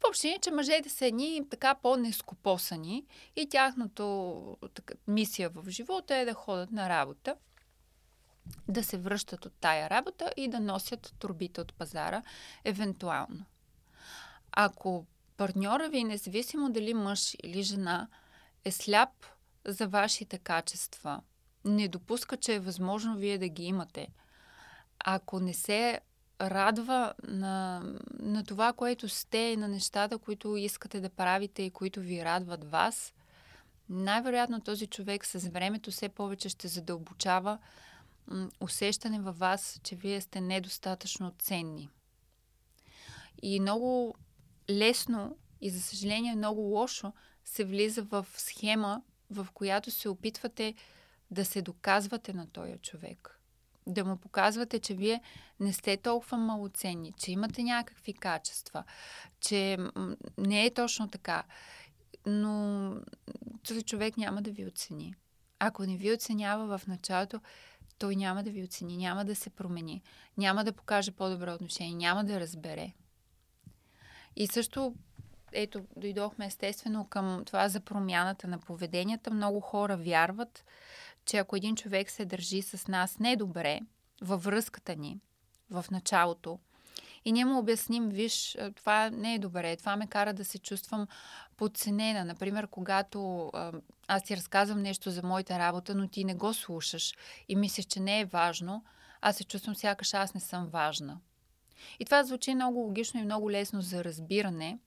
В 0.00 0.08
общини, 0.08 0.38
че 0.42 0.50
мъжете 0.50 0.88
са 0.88 1.06
едни 1.06 1.42
така 1.50 1.74
по-нескопосани 1.74 3.04
и 3.36 3.48
тяхното 3.48 4.56
така, 4.74 4.94
мисия 5.06 5.50
в 5.50 5.70
живота 5.70 6.16
е 6.16 6.24
да 6.24 6.34
ходят 6.34 6.72
на 6.72 6.88
работа, 6.88 7.36
да 8.68 8.84
се 8.84 8.98
връщат 8.98 9.46
от 9.46 9.52
тая 9.60 9.90
работа 9.90 10.32
и 10.36 10.48
да 10.48 10.60
носят 10.60 11.14
турбите 11.18 11.60
от 11.60 11.74
пазара, 11.74 12.22
евентуално. 12.64 13.44
Ако 14.52 15.06
партньора 15.36 15.88
ви, 15.88 16.04
независимо 16.04 16.72
дали 16.72 16.94
мъж 16.94 17.36
или 17.42 17.62
жена, 17.62 18.08
е 18.64 18.72
сляп 18.72 19.26
за 19.64 19.88
вашите 19.88 20.38
качества, 20.38 21.20
не 21.64 21.88
допуска, 21.88 22.36
че 22.36 22.54
е 22.54 22.60
възможно 22.60 23.16
вие 23.16 23.38
да 23.38 23.48
ги 23.48 23.64
имате, 23.64 24.08
ако 24.98 25.40
не 25.40 25.54
се 25.54 26.00
радва 26.40 27.14
на, 27.28 27.82
на 28.18 28.44
това, 28.44 28.72
което 28.72 29.08
сте 29.08 29.38
и 29.38 29.56
на 29.56 29.68
нещата, 29.68 30.18
които 30.18 30.56
искате 30.56 31.00
да 31.00 31.10
правите 31.10 31.62
и 31.62 31.70
които 31.70 32.00
ви 32.00 32.24
радват 32.24 32.70
вас, 32.70 33.14
най-вероятно 33.88 34.60
този 34.60 34.86
човек 34.86 35.26
с 35.26 35.48
времето 35.48 35.90
все 35.90 36.08
повече 36.08 36.48
ще 36.48 36.68
задълбочава 36.68 37.58
усещане 38.60 39.20
във 39.20 39.38
вас, 39.38 39.80
че 39.82 39.96
вие 39.96 40.20
сте 40.20 40.40
недостатъчно 40.40 41.32
ценни. 41.38 41.88
И 43.42 43.60
много 43.60 44.14
лесно 44.70 45.36
и 45.60 45.70
за 45.70 45.82
съжаление 45.82 46.36
много 46.36 46.60
лошо 46.60 47.12
се 47.44 47.64
влиза 47.64 48.02
в 48.02 48.26
схема, 48.36 49.02
в 49.30 49.48
която 49.54 49.90
се 49.90 50.08
опитвате 50.08 50.74
да 51.30 51.44
се 51.44 51.62
доказвате 51.62 52.32
на 52.32 52.46
този 52.46 52.78
човек– 52.78 53.36
да 53.90 54.04
му 54.04 54.16
показвате, 54.16 54.78
че 54.78 54.94
вие 54.94 55.20
не 55.60 55.72
сте 55.72 55.96
толкова 55.96 56.38
малоценни, 56.38 57.12
че 57.12 57.32
имате 57.32 57.62
някакви 57.62 58.12
качества, 58.12 58.84
че 59.40 59.78
не 60.38 60.66
е 60.66 60.74
точно 60.74 61.08
така. 61.08 61.44
Но 62.26 62.94
този 63.68 63.82
човек 63.82 64.16
няма 64.16 64.42
да 64.42 64.50
ви 64.50 64.66
оцени. 64.66 65.14
Ако 65.58 65.86
не 65.86 65.96
ви 65.96 66.12
оценява 66.12 66.78
в 66.78 66.86
началото, 66.86 67.40
той 67.98 68.16
няма 68.16 68.42
да 68.42 68.50
ви 68.50 68.64
оцени, 68.64 68.96
няма 68.96 69.24
да 69.24 69.34
се 69.34 69.50
промени, 69.50 70.02
няма 70.36 70.64
да 70.64 70.72
покаже 70.72 71.12
по-добро 71.12 71.54
отношение, 71.54 71.94
няма 71.94 72.24
да 72.24 72.40
разбере. 72.40 72.92
И 74.36 74.46
също, 74.46 74.94
ето, 75.52 75.80
дойдохме 75.96 76.46
естествено 76.46 77.08
към 77.08 77.42
това 77.46 77.68
за 77.68 77.80
промяната 77.80 78.48
на 78.48 78.58
поведенията. 78.58 79.30
Много 79.30 79.60
хора 79.60 79.96
вярват, 79.96 80.64
че 81.30 81.36
ако 81.36 81.56
един 81.56 81.76
човек 81.76 82.10
се 82.10 82.24
държи 82.24 82.62
с 82.62 82.88
нас 82.88 83.18
недобре 83.18 83.80
във 84.20 84.44
връзката 84.44 84.96
ни 84.96 85.20
в 85.70 85.84
началото, 85.90 86.58
и 87.24 87.32
ние 87.32 87.44
му 87.44 87.58
обясним, 87.58 88.08
виж, 88.08 88.58
това 88.74 89.10
не 89.10 89.34
е 89.34 89.38
добре, 89.38 89.76
това 89.76 89.96
ме 89.96 90.06
кара 90.06 90.32
да 90.32 90.44
се 90.44 90.58
чувствам 90.58 91.06
подценена. 91.56 92.24
Например, 92.24 92.66
когато 92.66 93.50
аз 94.08 94.22
ти 94.22 94.36
разказвам 94.36 94.82
нещо 94.82 95.10
за 95.10 95.22
моята 95.22 95.58
работа, 95.58 95.94
но 95.94 96.08
ти 96.08 96.24
не 96.24 96.34
го 96.34 96.54
слушаш 96.54 97.14
и 97.48 97.56
мислиш, 97.56 97.86
че 97.86 98.00
не 98.00 98.20
е 98.20 98.24
важно, 98.24 98.84
аз 99.20 99.36
се 99.36 99.44
чувствам 99.44 99.76
сякаш 99.76 100.14
аз 100.14 100.34
не 100.34 100.40
съм 100.40 100.66
важна. 100.66 101.20
И 102.00 102.04
това 102.04 102.24
звучи 102.24 102.54
много 102.54 102.78
логично 102.78 103.20
и 103.20 103.24
много 103.24 103.50
лесно 103.50 103.82
за 103.82 104.04
разбиране. 104.04 104.78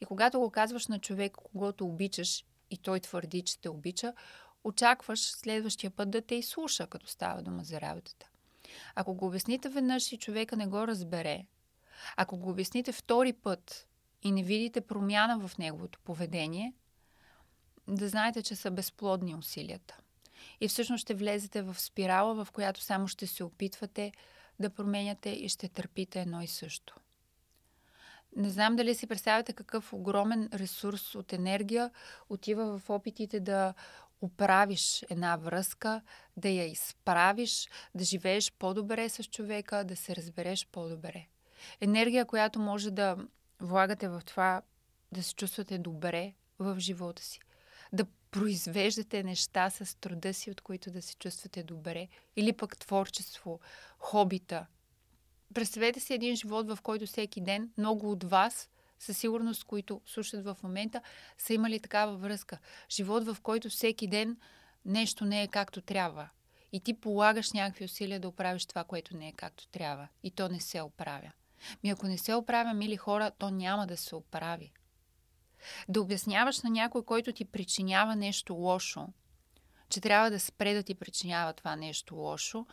И 0.00 0.04
когато 0.04 0.40
го 0.40 0.50
казваш 0.50 0.86
на 0.86 0.98
човек, 0.98 1.32
когато 1.32 1.86
обичаш 1.86 2.44
и 2.70 2.78
той 2.78 3.00
твърди, 3.00 3.42
че 3.42 3.60
те 3.60 3.68
обича, 3.68 4.12
очакваш 4.64 5.20
следващия 5.20 5.90
път 5.90 6.10
да 6.10 6.22
те 6.22 6.34
изслуша, 6.34 6.86
като 6.86 7.06
става 7.06 7.42
дума 7.42 7.64
за 7.64 7.80
работата. 7.80 8.28
Ако 8.94 9.14
го 9.14 9.26
обясните 9.26 9.68
веднъж 9.68 10.12
и 10.12 10.18
човека 10.18 10.56
не 10.56 10.66
го 10.66 10.86
разбере, 10.86 11.46
ако 12.16 12.36
го 12.36 12.50
обясните 12.50 12.92
втори 12.92 13.32
път 13.32 13.86
и 14.22 14.32
не 14.32 14.42
видите 14.42 14.80
промяна 14.80 15.48
в 15.48 15.58
неговото 15.58 15.98
поведение, 16.00 16.72
да 17.88 18.08
знаете, 18.08 18.42
че 18.42 18.56
са 18.56 18.70
безплодни 18.70 19.34
усилията. 19.34 19.96
И 20.60 20.68
всъщност 20.68 21.02
ще 21.02 21.14
влезете 21.14 21.62
в 21.62 21.80
спирала, 21.80 22.44
в 22.44 22.52
която 22.52 22.80
само 22.80 23.08
ще 23.08 23.26
се 23.26 23.44
опитвате 23.44 24.12
да 24.60 24.70
променяте 24.70 25.30
и 25.30 25.48
ще 25.48 25.68
търпите 25.68 26.20
едно 26.20 26.42
и 26.42 26.46
също. 26.46 26.96
Не 28.36 28.50
знам 28.50 28.76
дали 28.76 28.94
си 28.94 29.06
представяте 29.06 29.52
какъв 29.52 29.92
огромен 29.92 30.48
ресурс 30.54 31.14
от 31.14 31.32
енергия 31.32 31.90
отива 32.28 32.78
в 32.78 32.90
опитите 32.90 33.40
да 33.40 33.74
оправиш 34.22 35.04
една 35.10 35.36
връзка, 35.36 36.02
да 36.36 36.48
я 36.48 36.64
изправиш, 36.64 37.68
да 37.94 38.04
живееш 38.04 38.52
по-добре 38.52 39.08
с 39.08 39.24
човека, 39.24 39.84
да 39.84 39.96
се 39.96 40.16
разбереш 40.16 40.66
по-добре. 40.72 41.26
Енергия, 41.80 42.26
която 42.26 42.58
може 42.58 42.90
да 42.90 43.16
влагате 43.60 44.08
в 44.08 44.22
това 44.26 44.62
да 45.12 45.22
се 45.22 45.34
чувствате 45.34 45.78
добре 45.78 46.34
в 46.58 46.76
живота 46.78 47.22
си. 47.22 47.40
Да 47.92 48.04
произвеждате 48.30 49.22
неща 49.22 49.70
с 49.70 49.98
труда 50.00 50.34
си, 50.34 50.50
от 50.50 50.60
които 50.60 50.90
да 50.90 51.02
се 51.02 51.16
чувствате 51.16 51.62
добре. 51.62 52.08
Или 52.36 52.52
пък 52.52 52.78
творчество, 52.78 53.60
хобита. 53.98 54.66
Представете 55.54 56.00
си 56.00 56.14
един 56.14 56.36
живот, 56.36 56.68
в 56.68 56.78
който 56.82 57.06
всеки 57.06 57.40
ден 57.40 57.70
много 57.78 58.10
от 58.10 58.24
вас, 58.24 58.68
със 59.02 59.18
сигурност, 59.18 59.64
които 59.64 60.00
слушат 60.06 60.44
в 60.44 60.56
момента, 60.62 61.02
са 61.38 61.54
имали 61.54 61.80
такава 61.80 62.16
връзка. 62.16 62.58
Живот, 62.90 63.24
в 63.24 63.36
който 63.42 63.70
всеки 63.70 64.06
ден 64.06 64.36
нещо 64.84 65.24
не 65.24 65.42
е 65.42 65.48
както 65.48 65.80
трябва. 65.80 66.28
И 66.72 66.80
ти 66.80 66.94
полагаш 66.94 67.52
някакви 67.52 67.84
усилия 67.84 68.20
да 68.20 68.28
оправиш 68.28 68.66
това, 68.66 68.84
което 68.84 69.16
не 69.16 69.28
е 69.28 69.32
както 69.32 69.68
трябва. 69.68 70.08
И 70.22 70.30
то 70.30 70.48
не 70.48 70.60
се 70.60 70.80
оправя. 70.82 71.32
Ми 71.84 71.90
ако 71.90 72.06
не 72.06 72.18
се 72.18 72.34
оправя, 72.34 72.74
мили 72.74 72.96
хора, 72.96 73.30
то 73.38 73.50
няма 73.50 73.86
да 73.86 73.96
се 73.96 74.14
оправи. 74.14 74.72
Да 75.88 76.00
обясняваш 76.00 76.62
на 76.62 76.70
някой, 76.70 77.04
който 77.04 77.32
ти 77.32 77.44
причинява 77.44 78.16
нещо 78.16 78.54
лошо, 78.54 79.08
че 79.88 80.00
трябва 80.00 80.30
да 80.30 80.40
спре 80.40 80.74
да 80.74 80.82
ти 80.82 80.94
причинява 80.94 81.52
това 81.52 81.76
нещо 81.76 82.14
лошо, 82.14 82.66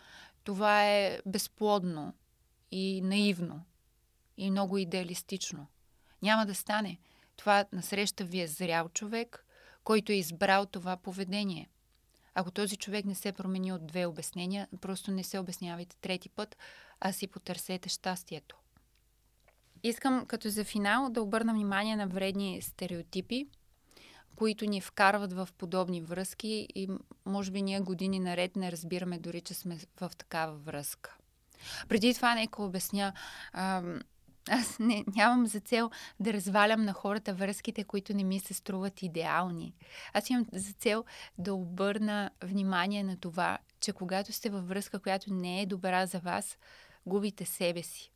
това 0.43 0.85
е 0.85 1.19
безплодно 1.25 2.13
и 2.71 3.01
наивно 3.01 3.65
и 4.37 4.51
много 4.51 4.77
идеалистично. 4.77 5.67
Няма 6.21 6.45
да 6.45 6.55
стане. 6.55 6.97
Това 7.35 7.65
насреща 7.73 8.25
ви 8.25 8.41
е 8.41 8.47
зрял 8.47 8.89
човек, 8.89 9.45
който 9.83 10.11
е 10.11 10.15
избрал 10.15 10.65
това 10.65 10.97
поведение. 10.97 11.69
Ако 12.33 12.51
този 12.51 12.77
човек 12.77 13.05
не 13.05 13.15
се 13.15 13.31
промени 13.31 13.73
от 13.73 13.87
две 13.87 14.05
обяснения, 14.05 14.67
просто 14.81 15.11
не 15.11 15.23
се 15.23 15.39
обяснявайте 15.39 15.95
трети 15.97 16.29
път, 16.29 16.57
а 16.99 17.11
си 17.11 17.27
потърсете 17.27 17.89
щастието. 17.89 18.57
Искам 19.83 20.25
като 20.25 20.49
за 20.49 20.63
финал 20.63 21.09
да 21.09 21.21
обърна 21.21 21.53
внимание 21.53 21.95
на 21.95 22.07
вредни 22.07 22.61
стереотипи, 22.61 23.47
които 24.35 24.65
ни 24.65 24.81
вкарват 24.81 25.33
в 25.33 25.49
подобни 25.57 26.01
връзки 26.01 26.67
и 26.75 26.89
може 27.25 27.51
би 27.51 27.61
ние 27.61 27.79
години 27.79 28.19
наред 28.19 28.55
не 28.55 28.71
разбираме 28.71 29.19
дори, 29.19 29.41
че 29.41 29.53
сме 29.53 29.79
в 30.01 30.11
такава 30.17 30.55
връзка. 30.55 31.17
Преди 31.87 32.13
това 32.13 32.35
нека 32.35 32.63
обясня. 32.63 33.13
Ам, 33.53 33.99
аз 34.49 34.79
не, 34.79 35.05
нямам 35.15 35.47
за 35.47 35.59
цел 35.59 35.89
да 36.19 36.33
развалям 36.33 36.85
на 36.85 36.93
хората 36.93 37.33
връзките, 37.33 37.83
които 37.83 38.13
не 38.13 38.23
ми 38.23 38.39
се 38.39 38.53
струват 38.53 39.01
идеални. 39.01 39.73
Аз 40.13 40.29
имам 40.29 40.45
за 40.53 40.73
цел 40.73 41.05
да 41.37 41.53
обърна 41.53 42.29
внимание 42.43 43.03
на 43.03 43.17
това, 43.17 43.57
че 43.79 43.93
когато 43.93 44.33
сте 44.33 44.49
във 44.49 44.67
връзка, 44.67 44.99
която 44.99 45.33
не 45.33 45.61
е 45.61 45.65
добра 45.65 46.05
за 46.05 46.19
вас, 46.19 46.57
губите 47.05 47.45
себе 47.45 47.83
си. 47.83 48.11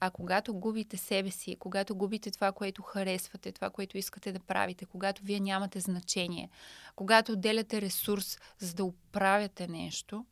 А 0.00 0.10
когато 0.10 0.54
губите 0.54 0.96
себе 0.96 1.30
си, 1.30 1.56
когато 1.56 1.94
губите 1.94 2.30
това, 2.30 2.52
което 2.52 2.82
харесвате, 2.82 3.52
това, 3.52 3.70
което 3.70 3.98
искате 3.98 4.32
да 4.32 4.40
правите, 4.40 4.84
когато 4.84 5.22
вие 5.22 5.40
нямате 5.40 5.80
значение, 5.80 6.50
когато 6.96 7.32
отделяте 7.32 7.80
ресурс, 7.80 8.38
за 8.58 8.74
да 8.74 8.84
оправяте 8.84 9.68
нещо, 9.68 10.26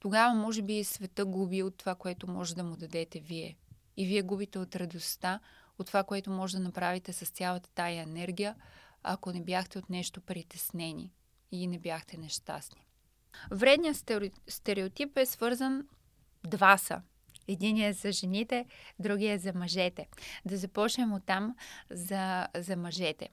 тогава 0.00 0.34
може 0.34 0.62
би 0.62 0.84
света 0.84 1.24
губи 1.24 1.62
от 1.62 1.76
това, 1.76 1.94
което 1.94 2.30
може 2.30 2.54
да 2.54 2.64
му 2.64 2.76
дадете 2.76 3.20
вие. 3.20 3.56
И 3.96 4.06
вие 4.06 4.22
губите 4.22 4.58
от 4.58 4.76
радостта, 4.76 5.40
от 5.78 5.86
това, 5.86 6.04
което 6.04 6.30
може 6.30 6.56
да 6.56 6.62
направите 6.62 7.12
с 7.12 7.30
цялата 7.30 7.70
тая 7.74 8.02
енергия, 8.02 8.56
ако 9.02 9.32
не 9.32 9.42
бяхте 9.42 9.78
от 9.78 9.90
нещо 9.90 10.20
притеснени 10.20 11.12
и 11.52 11.66
не 11.66 11.78
бяхте 11.78 12.16
нещастни. 12.16 12.86
Вредният 13.50 13.96
стереотип 14.48 15.18
е 15.18 15.26
свързан 15.26 15.88
два 16.44 16.78
са 16.78 17.02
Единият 17.48 17.96
е 17.96 17.98
за 17.98 18.12
жените, 18.12 18.66
другия 18.98 19.34
е 19.34 19.38
за 19.38 19.52
мъжете. 19.52 20.06
Да 20.44 20.56
започнем 20.56 21.12
от 21.12 21.24
там 21.26 21.56
за, 21.90 22.48
за 22.56 22.76
мъжете. 22.76 23.28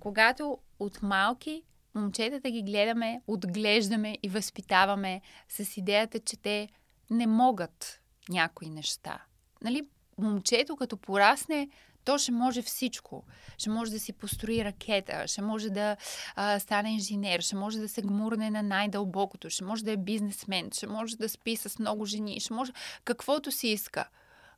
Когато 0.00 0.58
от 0.78 1.02
малки 1.02 1.62
момчетата 1.94 2.50
ги 2.50 2.62
гледаме, 2.62 3.22
отглеждаме 3.26 4.18
и 4.22 4.28
възпитаваме 4.28 5.20
с 5.48 5.76
идеята, 5.76 6.20
че 6.20 6.36
те 6.36 6.68
не 7.10 7.26
могат 7.26 8.00
някои 8.28 8.70
неща. 8.70 9.24
Нали? 9.62 9.88
Момчето 10.22 10.76
като 10.76 10.96
порасне, 10.96 11.68
то 12.04 12.18
ще 12.18 12.32
може 12.32 12.62
всичко. 12.62 13.24
Ще 13.58 13.70
може 13.70 13.90
да 13.90 14.00
си 14.00 14.12
построи 14.12 14.64
ракета, 14.64 15.28
ще 15.28 15.42
може 15.42 15.70
да 15.70 15.96
а, 16.36 16.58
стане 16.58 16.92
инженер, 16.92 17.40
ще 17.40 17.56
може 17.56 17.78
да 17.78 17.88
се 17.88 18.02
гмурне 18.02 18.50
на 18.50 18.62
най-дълбокото, 18.62 19.50
ще 19.50 19.64
може 19.64 19.84
да 19.84 19.92
е 19.92 19.96
бизнесмен, 19.96 20.70
ще 20.72 20.86
може 20.86 21.16
да 21.16 21.28
спи 21.28 21.56
с 21.56 21.78
много 21.78 22.06
жени, 22.06 22.40
ще 22.40 22.54
може 22.54 22.72
каквото 23.04 23.52
си 23.52 23.68
иска. 23.68 24.08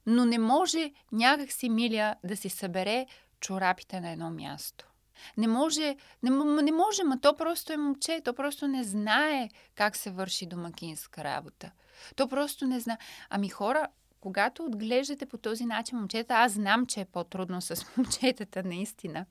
Но 0.06 0.24
не 0.24 0.38
може 0.38 0.92
някак 1.12 1.52
си 1.52 1.68
миля 1.68 2.14
да 2.24 2.36
си 2.36 2.48
събере 2.48 3.06
чорапите 3.40 4.00
на 4.00 4.10
едно 4.10 4.30
място. 4.30 4.88
Не 5.36 5.46
може, 5.46 5.96
не, 6.22 6.30
не 6.62 6.72
може, 6.72 7.04
ма 7.04 7.20
то 7.20 7.36
просто 7.36 7.72
е 7.72 7.76
момче, 7.76 8.20
то 8.24 8.34
просто 8.34 8.68
не 8.68 8.84
знае 8.84 9.48
как 9.74 9.96
се 9.96 10.10
върши 10.10 10.46
домакинска 10.46 11.24
работа. 11.24 11.70
То 12.16 12.28
просто 12.28 12.66
не 12.66 12.80
знае. 12.80 12.98
Ами 13.30 13.48
хора, 13.48 13.86
когато 14.22 14.64
отглеждате 14.64 15.26
по 15.26 15.38
този 15.38 15.64
начин 15.64 15.98
момчета, 15.98 16.34
аз 16.34 16.52
знам, 16.52 16.86
че 16.86 17.00
е 17.00 17.04
по-трудно 17.04 17.60
с 17.60 17.86
момчетата, 17.96 18.62
наистина. 18.62 19.26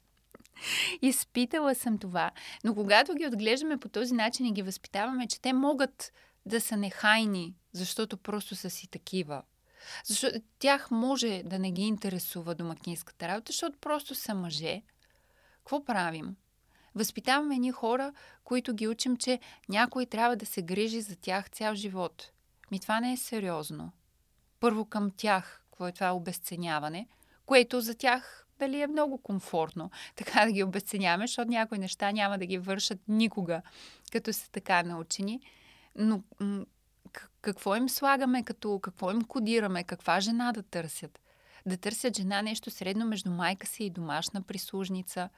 Изпитала 1.01 1.75
съм 1.75 1.97
това. 1.97 2.31
Но 2.63 2.75
когато 2.75 3.13
ги 3.15 3.27
отглеждаме 3.27 3.77
по 3.77 3.89
този 3.89 4.13
начин 4.13 4.45
и 4.45 4.51
ги 4.51 4.61
възпитаваме, 4.61 5.27
че 5.27 5.41
те 5.41 5.53
могат 5.53 6.13
да 6.45 6.61
са 6.61 6.77
нехайни, 6.77 7.55
защото 7.73 8.17
просто 8.17 8.55
са 8.55 8.69
си 8.69 8.87
такива. 8.87 9.43
Защото 10.05 10.39
тях 10.59 10.91
може 10.91 11.43
да 11.45 11.59
не 11.59 11.71
ги 11.71 11.81
интересува 11.81 12.55
домакинската 12.55 13.27
работа, 13.27 13.51
защото 13.51 13.77
просто 13.81 14.15
са 14.15 14.33
мъже. 14.33 14.81
Какво 15.57 15.85
правим? 15.85 16.35
Възпитаваме 16.95 17.57
ни 17.57 17.71
хора, 17.71 18.13
които 18.43 18.73
ги 18.73 18.87
учим, 18.87 19.17
че 19.17 19.39
някой 19.69 20.05
трябва 20.05 20.35
да 20.35 20.45
се 20.45 20.61
грижи 20.61 21.01
за 21.01 21.15
тях 21.15 21.49
цял 21.49 21.75
живот. 21.75 22.31
Ми 22.71 22.79
това 22.79 22.99
не 22.99 23.13
е 23.13 23.17
сериозно 23.17 23.91
първо 24.61 24.85
към 24.85 25.11
тях, 25.17 25.61
какво 25.71 25.87
е 25.87 25.91
това 25.91 26.15
обесценяване, 26.15 27.07
което 27.45 27.81
за 27.81 27.95
тях 27.95 28.47
дали 28.59 28.81
е 28.81 28.87
много 28.87 29.17
комфортно 29.17 29.91
така 30.15 30.45
да 30.45 30.51
ги 30.51 30.63
обесценяваме, 30.63 31.27
защото 31.27 31.49
някои 31.49 31.77
неща 31.77 32.11
няма 32.11 32.37
да 32.37 32.45
ги 32.45 32.57
вършат 32.57 32.99
никога, 33.07 33.61
като 34.11 34.33
са 34.33 34.51
така 34.51 34.83
научени. 34.83 35.41
Но 35.95 36.23
какво 37.41 37.75
им 37.75 37.89
слагаме, 37.89 38.43
като, 38.43 38.79
какво 38.79 39.11
им 39.11 39.21
кодираме, 39.21 39.83
каква 39.83 40.19
жена 40.19 40.51
да 40.51 40.63
търсят? 40.63 41.19
Да 41.65 41.77
търсят 41.77 42.17
жена 42.17 42.41
нещо 42.41 42.69
средно 42.69 43.05
между 43.05 43.31
майка 43.31 43.67
си 43.67 43.83
и 43.83 43.89
домашна 43.89 44.41
прислужница, 44.41 45.29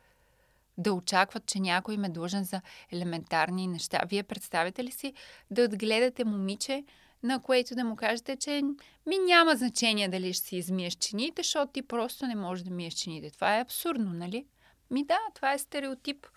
да 0.77 0.93
очакват, 0.93 1.45
че 1.45 1.59
някой 1.59 1.93
им 1.93 2.03
е 2.03 2.09
длъжен 2.09 2.43
за 2.43 2.61
елементарни 2.91 3.67
неща. 3.67 4.01
Вие 4.09 4.23
представите 4.23 4.83
ли 4.83 4.91
си 4.91 5.13
да 5.51 5.63
отгледате 5.63 6.25
момиче, 6.25 6.83
на 7.23 7.41
което 7.41 7.75
да 7.75 7.83
му 7.83 7.95
кажете, 7.95 8.35
че 8.35 8.61
ми 9.05 9.17
няма 9.17 9.55
значение 9.55 10.09
дали 10.09 10.33
ще 10.33 10.47
си 10.47 10.57
измиеш 10.57 10.93
чините, 10.93 11.43
защото 11.43 11.71
ти 11.71 11.81
просто 11.81 12.27
не 12.27 12.35
можеш 12.35 12.63
да 12.63 12.71
миеш 12.71 12.93
чините. 12.93 13.31
Това 13.31 13.57
е 13.57 13.61
абсурдно, 13.61 14.13
нали? 14.13 14.45
Ми 14.91 15.05
да, 15.05 15.19
това 15.35 15.53
е 15.53 15.57
стереотип. 15.57 16.27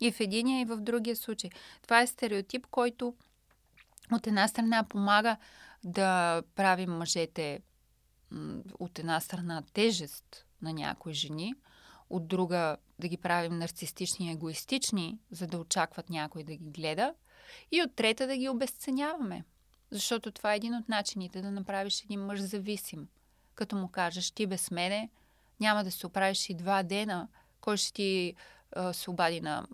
И 0.00 0.12
в 0.12 0.20
единия, 0.20 0.60
и 0.60 0.64
в 0.64 0.76
другия 0.76 1.16
случай. 1.16 1.50
Това 1.82 2.00
е 2.00 2.06
стереотип, 2.06 2.66
който 2.66 3.14
от 4.12 4.26
една 4.26 4.48
страна 4.48 4.84
помага 4.88 5.36
да 5.84 6.42
правим 6.54 6.90
мъжете 6.90 7.60
от 8.78 8.98
една 8.98 9.20
страна 9.20 9.62
тежест 9.72 10.46
на 10.62 10.72
някои 10.72 11.12
жени, 11.12 11.54
от 12.10 12.28
друга 12.28 12.76
да 12.98 13.08
ги 13.08 13.16
правим 13.16 13.58
нарцистични 13.58 14.26
и 14.26 14.30
егоистични, 14.30 15.18
за 15.30 15.46
да 15.46 15.58
очакват 15.58 16.10
някой 16.10 16.44
да 16.44 16.56
ги 16.56 16.70
гледа, 16.70 17.14
и 17.72 17.82
от 17.82 17.96
трета 17.96 18.26
да 18.26 18.36
ги 18.36 18.48
обесценяваме. 18.48 19.44
Защото 19.90 20.30
това 20.30 20.52
е 20.52 20.56
един 20.56 20.74
от 20.74 20.88
начините 20.88 21.42
да 21.42 21.50
направиш 21.50 22.02
един 22.02 22.20
мъж 22.20 22.40
зависим. 22.40 23.08
Като 23.54 23.76
му 23.76 23.88
кажеш, 23.88 24.30
ти 24.30 24.46
без 24.46 24.70
мене 24.70 25.10
няма 25.60 25.84
да 25.84 25.90
се 25.90 26.06
оправиш 26.06 26.50
и 26.50 26.54
два 26.54 26.82
дена, 26.82 27.28
кой 27.60 27.76
ще 27.76 27.92
ти 27.92 28.34
се 28.92 29.10
обади 29.10 29.40
на, 29.40 29.66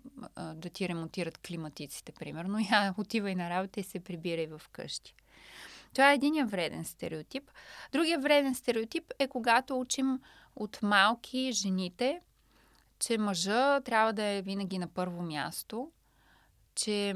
да 0.55 0.69
ти 0.69 0.89
ремонтират 0.89 1.37
климатиците, 1.37 2.11
примерно. 2.11 2.59
Я 2.71 2.93
отивай 2.97 3.35
на 3.35 3.49
работа 3.49 3.79
и 3.79 3.83
се 3.83 3.99
прибирай 3.99 4.47
в 4.47 4.61
къщи. 4.71 5.15
Това 5.93 6.11
е 6.11 6.15
един 6.15 6.45
вреден 6.45 6.85
стереотип. 6.85 7.51
Другия 7.91 8.19
вреден 8.19 8.55
стереотип 8.55 9.13
е 9.19 9.27
когато 9.27 9.79
учим 9.79 10.19
от 10.55 10.79
малки 10.81 11.51
жените, 11.51 12.21
че 12.99 13.17
мъжа 13.17 13.81
трябва 13.81 14.13
да 14.13 14.23
е 14.23 14.41
винаги 14.41 14.77
на 14.77 14.87
първо 14.87 15.21
място, 15.21 15.91
че 16.75 17.13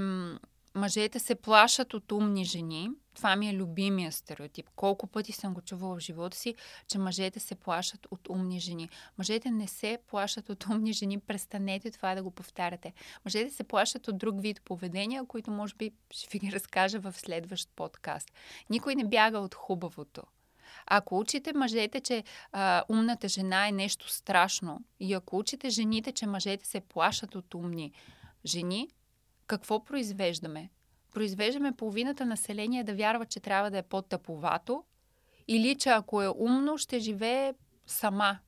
мъжете 0.78 1.20
се 1.20 1.36
плашат 1.36 1.94
от 1.94 2.12
умни 2.12 2.46
жени. 2.46 2.90
Това 3.16 3.36
ми 3.36 3.50
е 3.50 3.54
любимия 3.54 4.12
стереотип. 4.12 4.70
Колко 4.76 5.08
пъти 5.08 5.32
съм 5.32 5.54
го 5.54 5.62
чувала 5.62 5.96
в 5.96 6.00
живота 6.00 6.38
си, 6.38 6.56
че 6.88 6.98
мъжете 6.98 7.40
се 7.40 7.56
плашат 7.56 8.08
от 8.12 8.30
умни 8.30 8.60
жени. 8.60 8.90
Мъжете 9.18 9.52
не 9.52 9.68
се 9.68 9.98
плашат 10.08 10.50
от 10.50 10.66
умни 10.66 10.94
жени. 10.94 11.20
Престанете 11.20 11.92
това 11.92 12.16
да 12.16 12.24
го 12.24 12.32
повтаряте. 12.32 12.94
Мъжете 13.26 13.52
се 13.52 13.64
плашат 13.64 14.08
от 14.08 14.18
друг 14.18 14.42
вид 14.42 14.62
поведения, 14.62 15.26
които 15.26 15.52
може 15.52 15.76
би 15.76 15.92
ще 16.12 16.28
ви 16.32 16.40
ги 16.40 16.52
разкажа 16.52 17.00
в 17.00 17.14
следващ 17.18 17.70
подкаст. 17.76 18.32
Никой 18.70 18.96
не 18.96 19.08
бяга 19.08 19.40
от 19.40 19.56
хубавото. 19.56 20.24
Ако 20.86 21.20
учите 21.20 21.54
мъжете, 21.54 22.00
че 22.02 22.24
а, 22.52 22.84
умната 22.90 23.28
жена 23.28 23.68
е 23.68 23.72
нещо 23.72 24.10
страшно 24.10 24.82
и 25.00 25.14
ако 25.14 25.38
учите 25.38 25.70
жените, 25.70 26.12
че 26.12 26.28
мъжете 26.28 26.68
се 26.68 26.80
плашат 26.80 27.36
от 27.36 27.54
умни 27.54 27.92
жени, 28.46 28.90
какво 29.48 29.84
произвеждаме? 29.84 30.70
Произвеждаме 31.14 31.72
половината 31.72 32.26
население 32.26 32.84
да 32.84 32.96
вярва, 32.96 33.26
че 33.26 33.40
трябва 33.40 33.72
да 33.72 33.78
е 33.78 33.84
по-тъповато 33.84 34.84
или 35.48 35.76
че 35.76 35.90
ако 35.90 36.22
е 36.22 36.34
умно, 36.38 36.78
ще 36.78 37.00
живее 37.00 37.54
сама. 37.86 38.40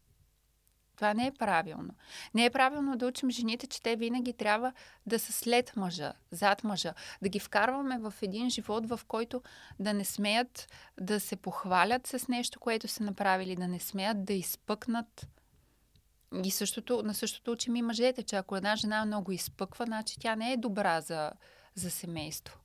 Това 0.95 1.13
не 1.13 1.27
е 1.27 1.31
правилно. 1.31 1.93
Не 2.33 2.45
е 2.45 2.49
правилно 2.49 2.97
да 2.97 3.07
учим 3.07 3.29
жените, 3.29 3.67
че 3.67 3.81
те 3.81 3.95
винаги 3.95 4.33
трябва 4.33 4.73
да 5.05 5.19
са 5.19 5.31
след 5.31 5.75
мъжа, 5.75 6.13
зад 6.31 6.63
мъжа. 6.63 6.93
Да 7.21 7.29
ги 7.29 7.39
вкарваме 7.39 7.99
в 7.99 8.13
един 8.21 8.49
живот, 8.49 8.89
в 8.89 8.99
който 9.07 9.41
да 9.79 9.93
не 9.93 10.05
смеят 10.05 10.67
да 11.01 11.19
се 11.19 11.35
похвалят 11.35 12.07
с 12.07 12.27
нещо, 12.27 12.59
което 12.59 12.87
са 12.87 13.03
направили, 13.03 13.55
да 13.55 13.67
не 13.67 13.79
смеят 13.79 14.25
да 14.25 14.33
изпъкнат 14.33 15.27
и 16.43 16.51
същото, 16.51 17.03
на 17.03 17.13
същото 17.13 17.51
учим 17.51 17.75
и 17.75 17.81
мъжете, 17.81 18.23
че 18.23 18.35
ако 18.35 18.55
една 18.55 18.75
жена 18.75 19.05
много 19.05 19.31
изпъква, 19.31 19.85
значи 19.85 20.19
тя 20.19 20.35
не 20.35 20.53
е 20.53 20.57
добра 20.57 21.01
за, 21.01 21.31
за 21.75 21.91
семейство. 21.91 22.59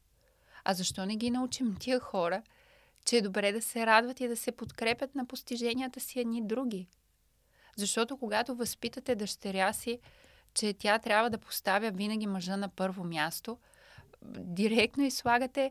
А 0.64 0.74
защо 0.74 1.07
не 1.07 1.16
ги 1.16 1.31
научим 1.31 1.77
тия 1.81 2.00
хора, 2.00 2.42
че 3.05 3.16
е 3.16 3.22
добре 3.22 3.53
да 3.53 3.62
се 3.62 3.87
радват 3.87 4.20
и 4.20 4.29
да 4.29 4.37
се 4.37 4.53
подкрепят 4.53 5.14
на 5.14 5.27
постиженията 5.27 6.00
си 6.00 6.20
едни 6.20 6.46
други? 6.46 6.88
Защото 7.77 8.16
когато 8.16 8.55
възпитате 8.55 9.14
дъщеря 9.14 9.72
си, 9.72 9.98
че 10.55 10.72
тя 10.72 10.98
трябва 10.98 11.31
да 11.31 11.38
поставя 11.38 11.90
винаги 11.90 12.27
мъжа 12.27 12.57
на 12.57 12.68
първо 12.68 13.05
място, 13.05 13.59
директно 14.38 15.05
излагате 15.05 15.70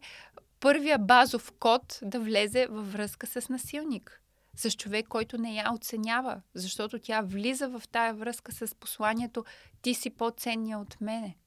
първия 0.59 0.97
базов 0.97 1.51
код 1.59 1.99
да 2.01 2.19
влезе 2.19 2.67
във 2.67 2.93
връзка 2.93 3.27
с 3.27 3.49
насилник 3.49 4.22
с 4.55 4.71
човек, 4.71 5.07
който 5.07 5.37
не 5.37 5.55
я 5.55 5.73
оценява, 5.73 6.41
защото 6.53 6.99
тя 6.99 7.21
влиза 7.21 7.69
в 7.69 7.83
тая 7.91 8.13
връзка 8.13 8.51
с 8.51 8.75
посланието 8.75 9.45
ти 9.81 9.93
си 9.93 10.09
по-ценния 10.09 10.79
от 10.79 11.01
мене. 11.01 11.37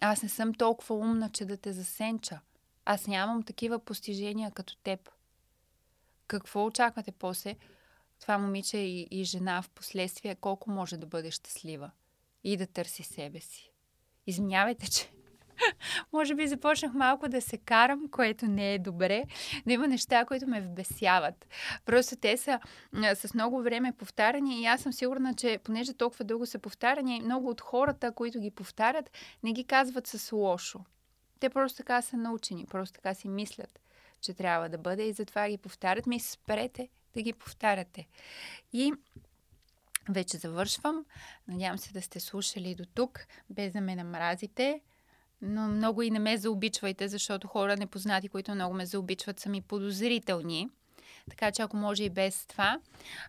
Аз 0.00 0.22
не 0.22 0.28
съм 0.28 0.54
толкова 0.54 0.94
умна, 0.94 1.30
че 1.30 1.44
да 1.44 1.56
те 1.56 1.72
засенча. 1.72 2.40
Аз 2.84 3.06
нямам 3.06 3.42
такива 3.42 3.78
постижения 3.78 4.50
като 4.50 4.76
теб. 4.76 5.10
Какво 6.26 6.64
очаквате 6.64 7.12
после? 7.12 7.56
Това 8.20 8.38
момиче 8.38 8.78
и, 8.78 9.08
и 9.10 9.24
жена 9.24 9.62
в 9.62 9.70
последствие 9.70 10.34
колко 10.34 10.70
може 10.70 10.96
да 10.96 11.06
бъде 11.06 11.30
щастлива 11.30 11.90
и 12.44 12.56
да 12.56 12.66
търси 12.66 13.02
себе 13.02 13.40
си. 13.40 13.70
Извинявайте, 14.26 14.90
че 14.90 15.10
Може 16.12 16.34
би 16.34 16.48
започнах 16.48 16.94
малко 16.94 17.28
да 17.28 17.40
се 17.40 17.58
карам, 17.58 18.08
което 18.08 18.46
не 18.46 18.74
е 18.74 18.78
добре, 18.78 19.24
но 19.66 19.72
има 19.72 19.88
неща, 19.88 20.24
които 20.24 20.46
ме 20.46 20.60
вбесяват. 20.60 21.46
Просто 21.84 22.16
те 22.16 22.36
са 22.36 22.60
с 23.14 23.34
много 23.34 23.62
време 23.62 23.92
повтаряни 23.92 24.62
и 24.62 24.66
аз 24.66 24.80
съм 24.80 24.92
сигурна, 24.92 25.34
че 25.34 25.58
понеже 25.64 25.94
толкова 25.94 26.24
дълго 26.24 26.46
са 26.46 26.58
повтаряни, 26.58 27.20
много 27.20 27.48
от 27.48 27.60
хората, 27.60 28.12
които 28.12 28.40
ги 28.40 28.50
повтарят, 28.50 29.10
не 29.42 29.52
ги 29.52 29.64
казват 29.64 30.06
с 30.06 30.32
лошо. 30.32 30.80
Те 31.40 31.50
просто 31.50 31.76
така 31.76 32.02
са 32.02 32.16
научени, 32.16 32.66
просто 32.66 32.94
така 32.94 33.14
си 33.14 33.28
мислят, 33.28 33.80
че 34.20 34.34
трябва 34.34 34.68
да 34.68 34.78
бъде 34.78 35.02
и 35.02 35.12
затова 35.12 35.48
ги 35.48 35.58
повтарят. 35.58 36.06
Ми 36.06 36.20
спрете 36.20 36.88
да 37.14 37.22
ги 37.22 37.32
повтаряте. 37.32 38.06
И 38.72 38.92
вече 40.08 40.36
завършвам. 40.36 41.04
Надявам 41.48 41.78
се 41.78 41.92
да 41.92 42.02
сте 42.02 42.20
слушали 42.20 42.74
до 42.74 42.84
тук, 42.94 43.26
без 43.50 43.72
да 43.72 43.80
ме 43.80 43.96
намразите 43.96 44.80
но 45.42 45.68
много 45.68 46.02
и 46.02 46.10
не 46.10 46.18
ме 46.18 46.36
заобичвайте, 46.36 47.08
защото 47.08 47.48
хора 47.48 47.76
непознати, 47.76 48.28
които 48.28 48.54
много 48.54 48.74
ме 48.74 48.86
заобичват, 48.86 49.40
са 49.40 49.48
ми 49.48 49.60
подозрителни. 49.60 50.68
Така 51.30 51.50
че 51.50 51.62
ако 51.62 51.76
може 51.76 52.04
и 52.04 52.10
без 52.10 52.46
това. 52.46 52.80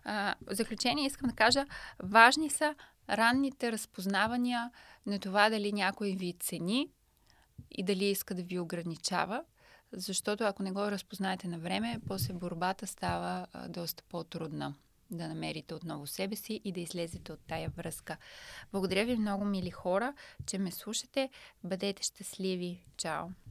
А, 0.04 0.34
в 0.46 0.54
заключение 0.54 1.06
искам 1.06 1.30
да 1.30 1.36
кажа, 1.36 1.66
важни 2.02 2.50
са 2.50 2.74
ранните 3.10 3.72
разпознавания 3.72 4.70
на 5.06 5.18
това 5.18 5.50
дали 5.50 5.72
някой 5.72 6.10
ви 6.10 6.34
цени 6.40 6.88
и 7.70 7.84
дали 7.84 8.04
иска 8.04 8.34
да 8.34 8.42
ви 8.42 8.58
ограничава. 8.58 9.44
Защото 9.92 10.44
ако 10.44 10.62
не 10.62 10.72
го 10.72 10.90
разпознаете 10.90 11.48
на 11.48 11.58
време, 11.58 12.00
после 12.06 12.34
борбата 12.34 12.86
става 12.86 13.46
доста 13.68 14.02
по-трудна 14.08 14.74
да 15.10 15.28
намерите 15.28 15.74
отново 15.74 16.06
себе 16.06 16.36
си 16.36 16.60
и 16.64 16.72
да 16.72 16.80
излезете 16.80 17.32
от 17.32 17.40
тая 17.46 17.68
връзка. 17.68 18.16
Благодаря 18.72 19.04
ви 19.04 19.16
много, 19.16 19.44
мили 19.44 19.70
хора, 19.70 20.14
че 20.46 20.58
ме 20.58 20.70
слушате. 20.70 21.30
Бъдете 21.64 22.02
щастливи. 22.02 22.84
Чао! 22.96 23.26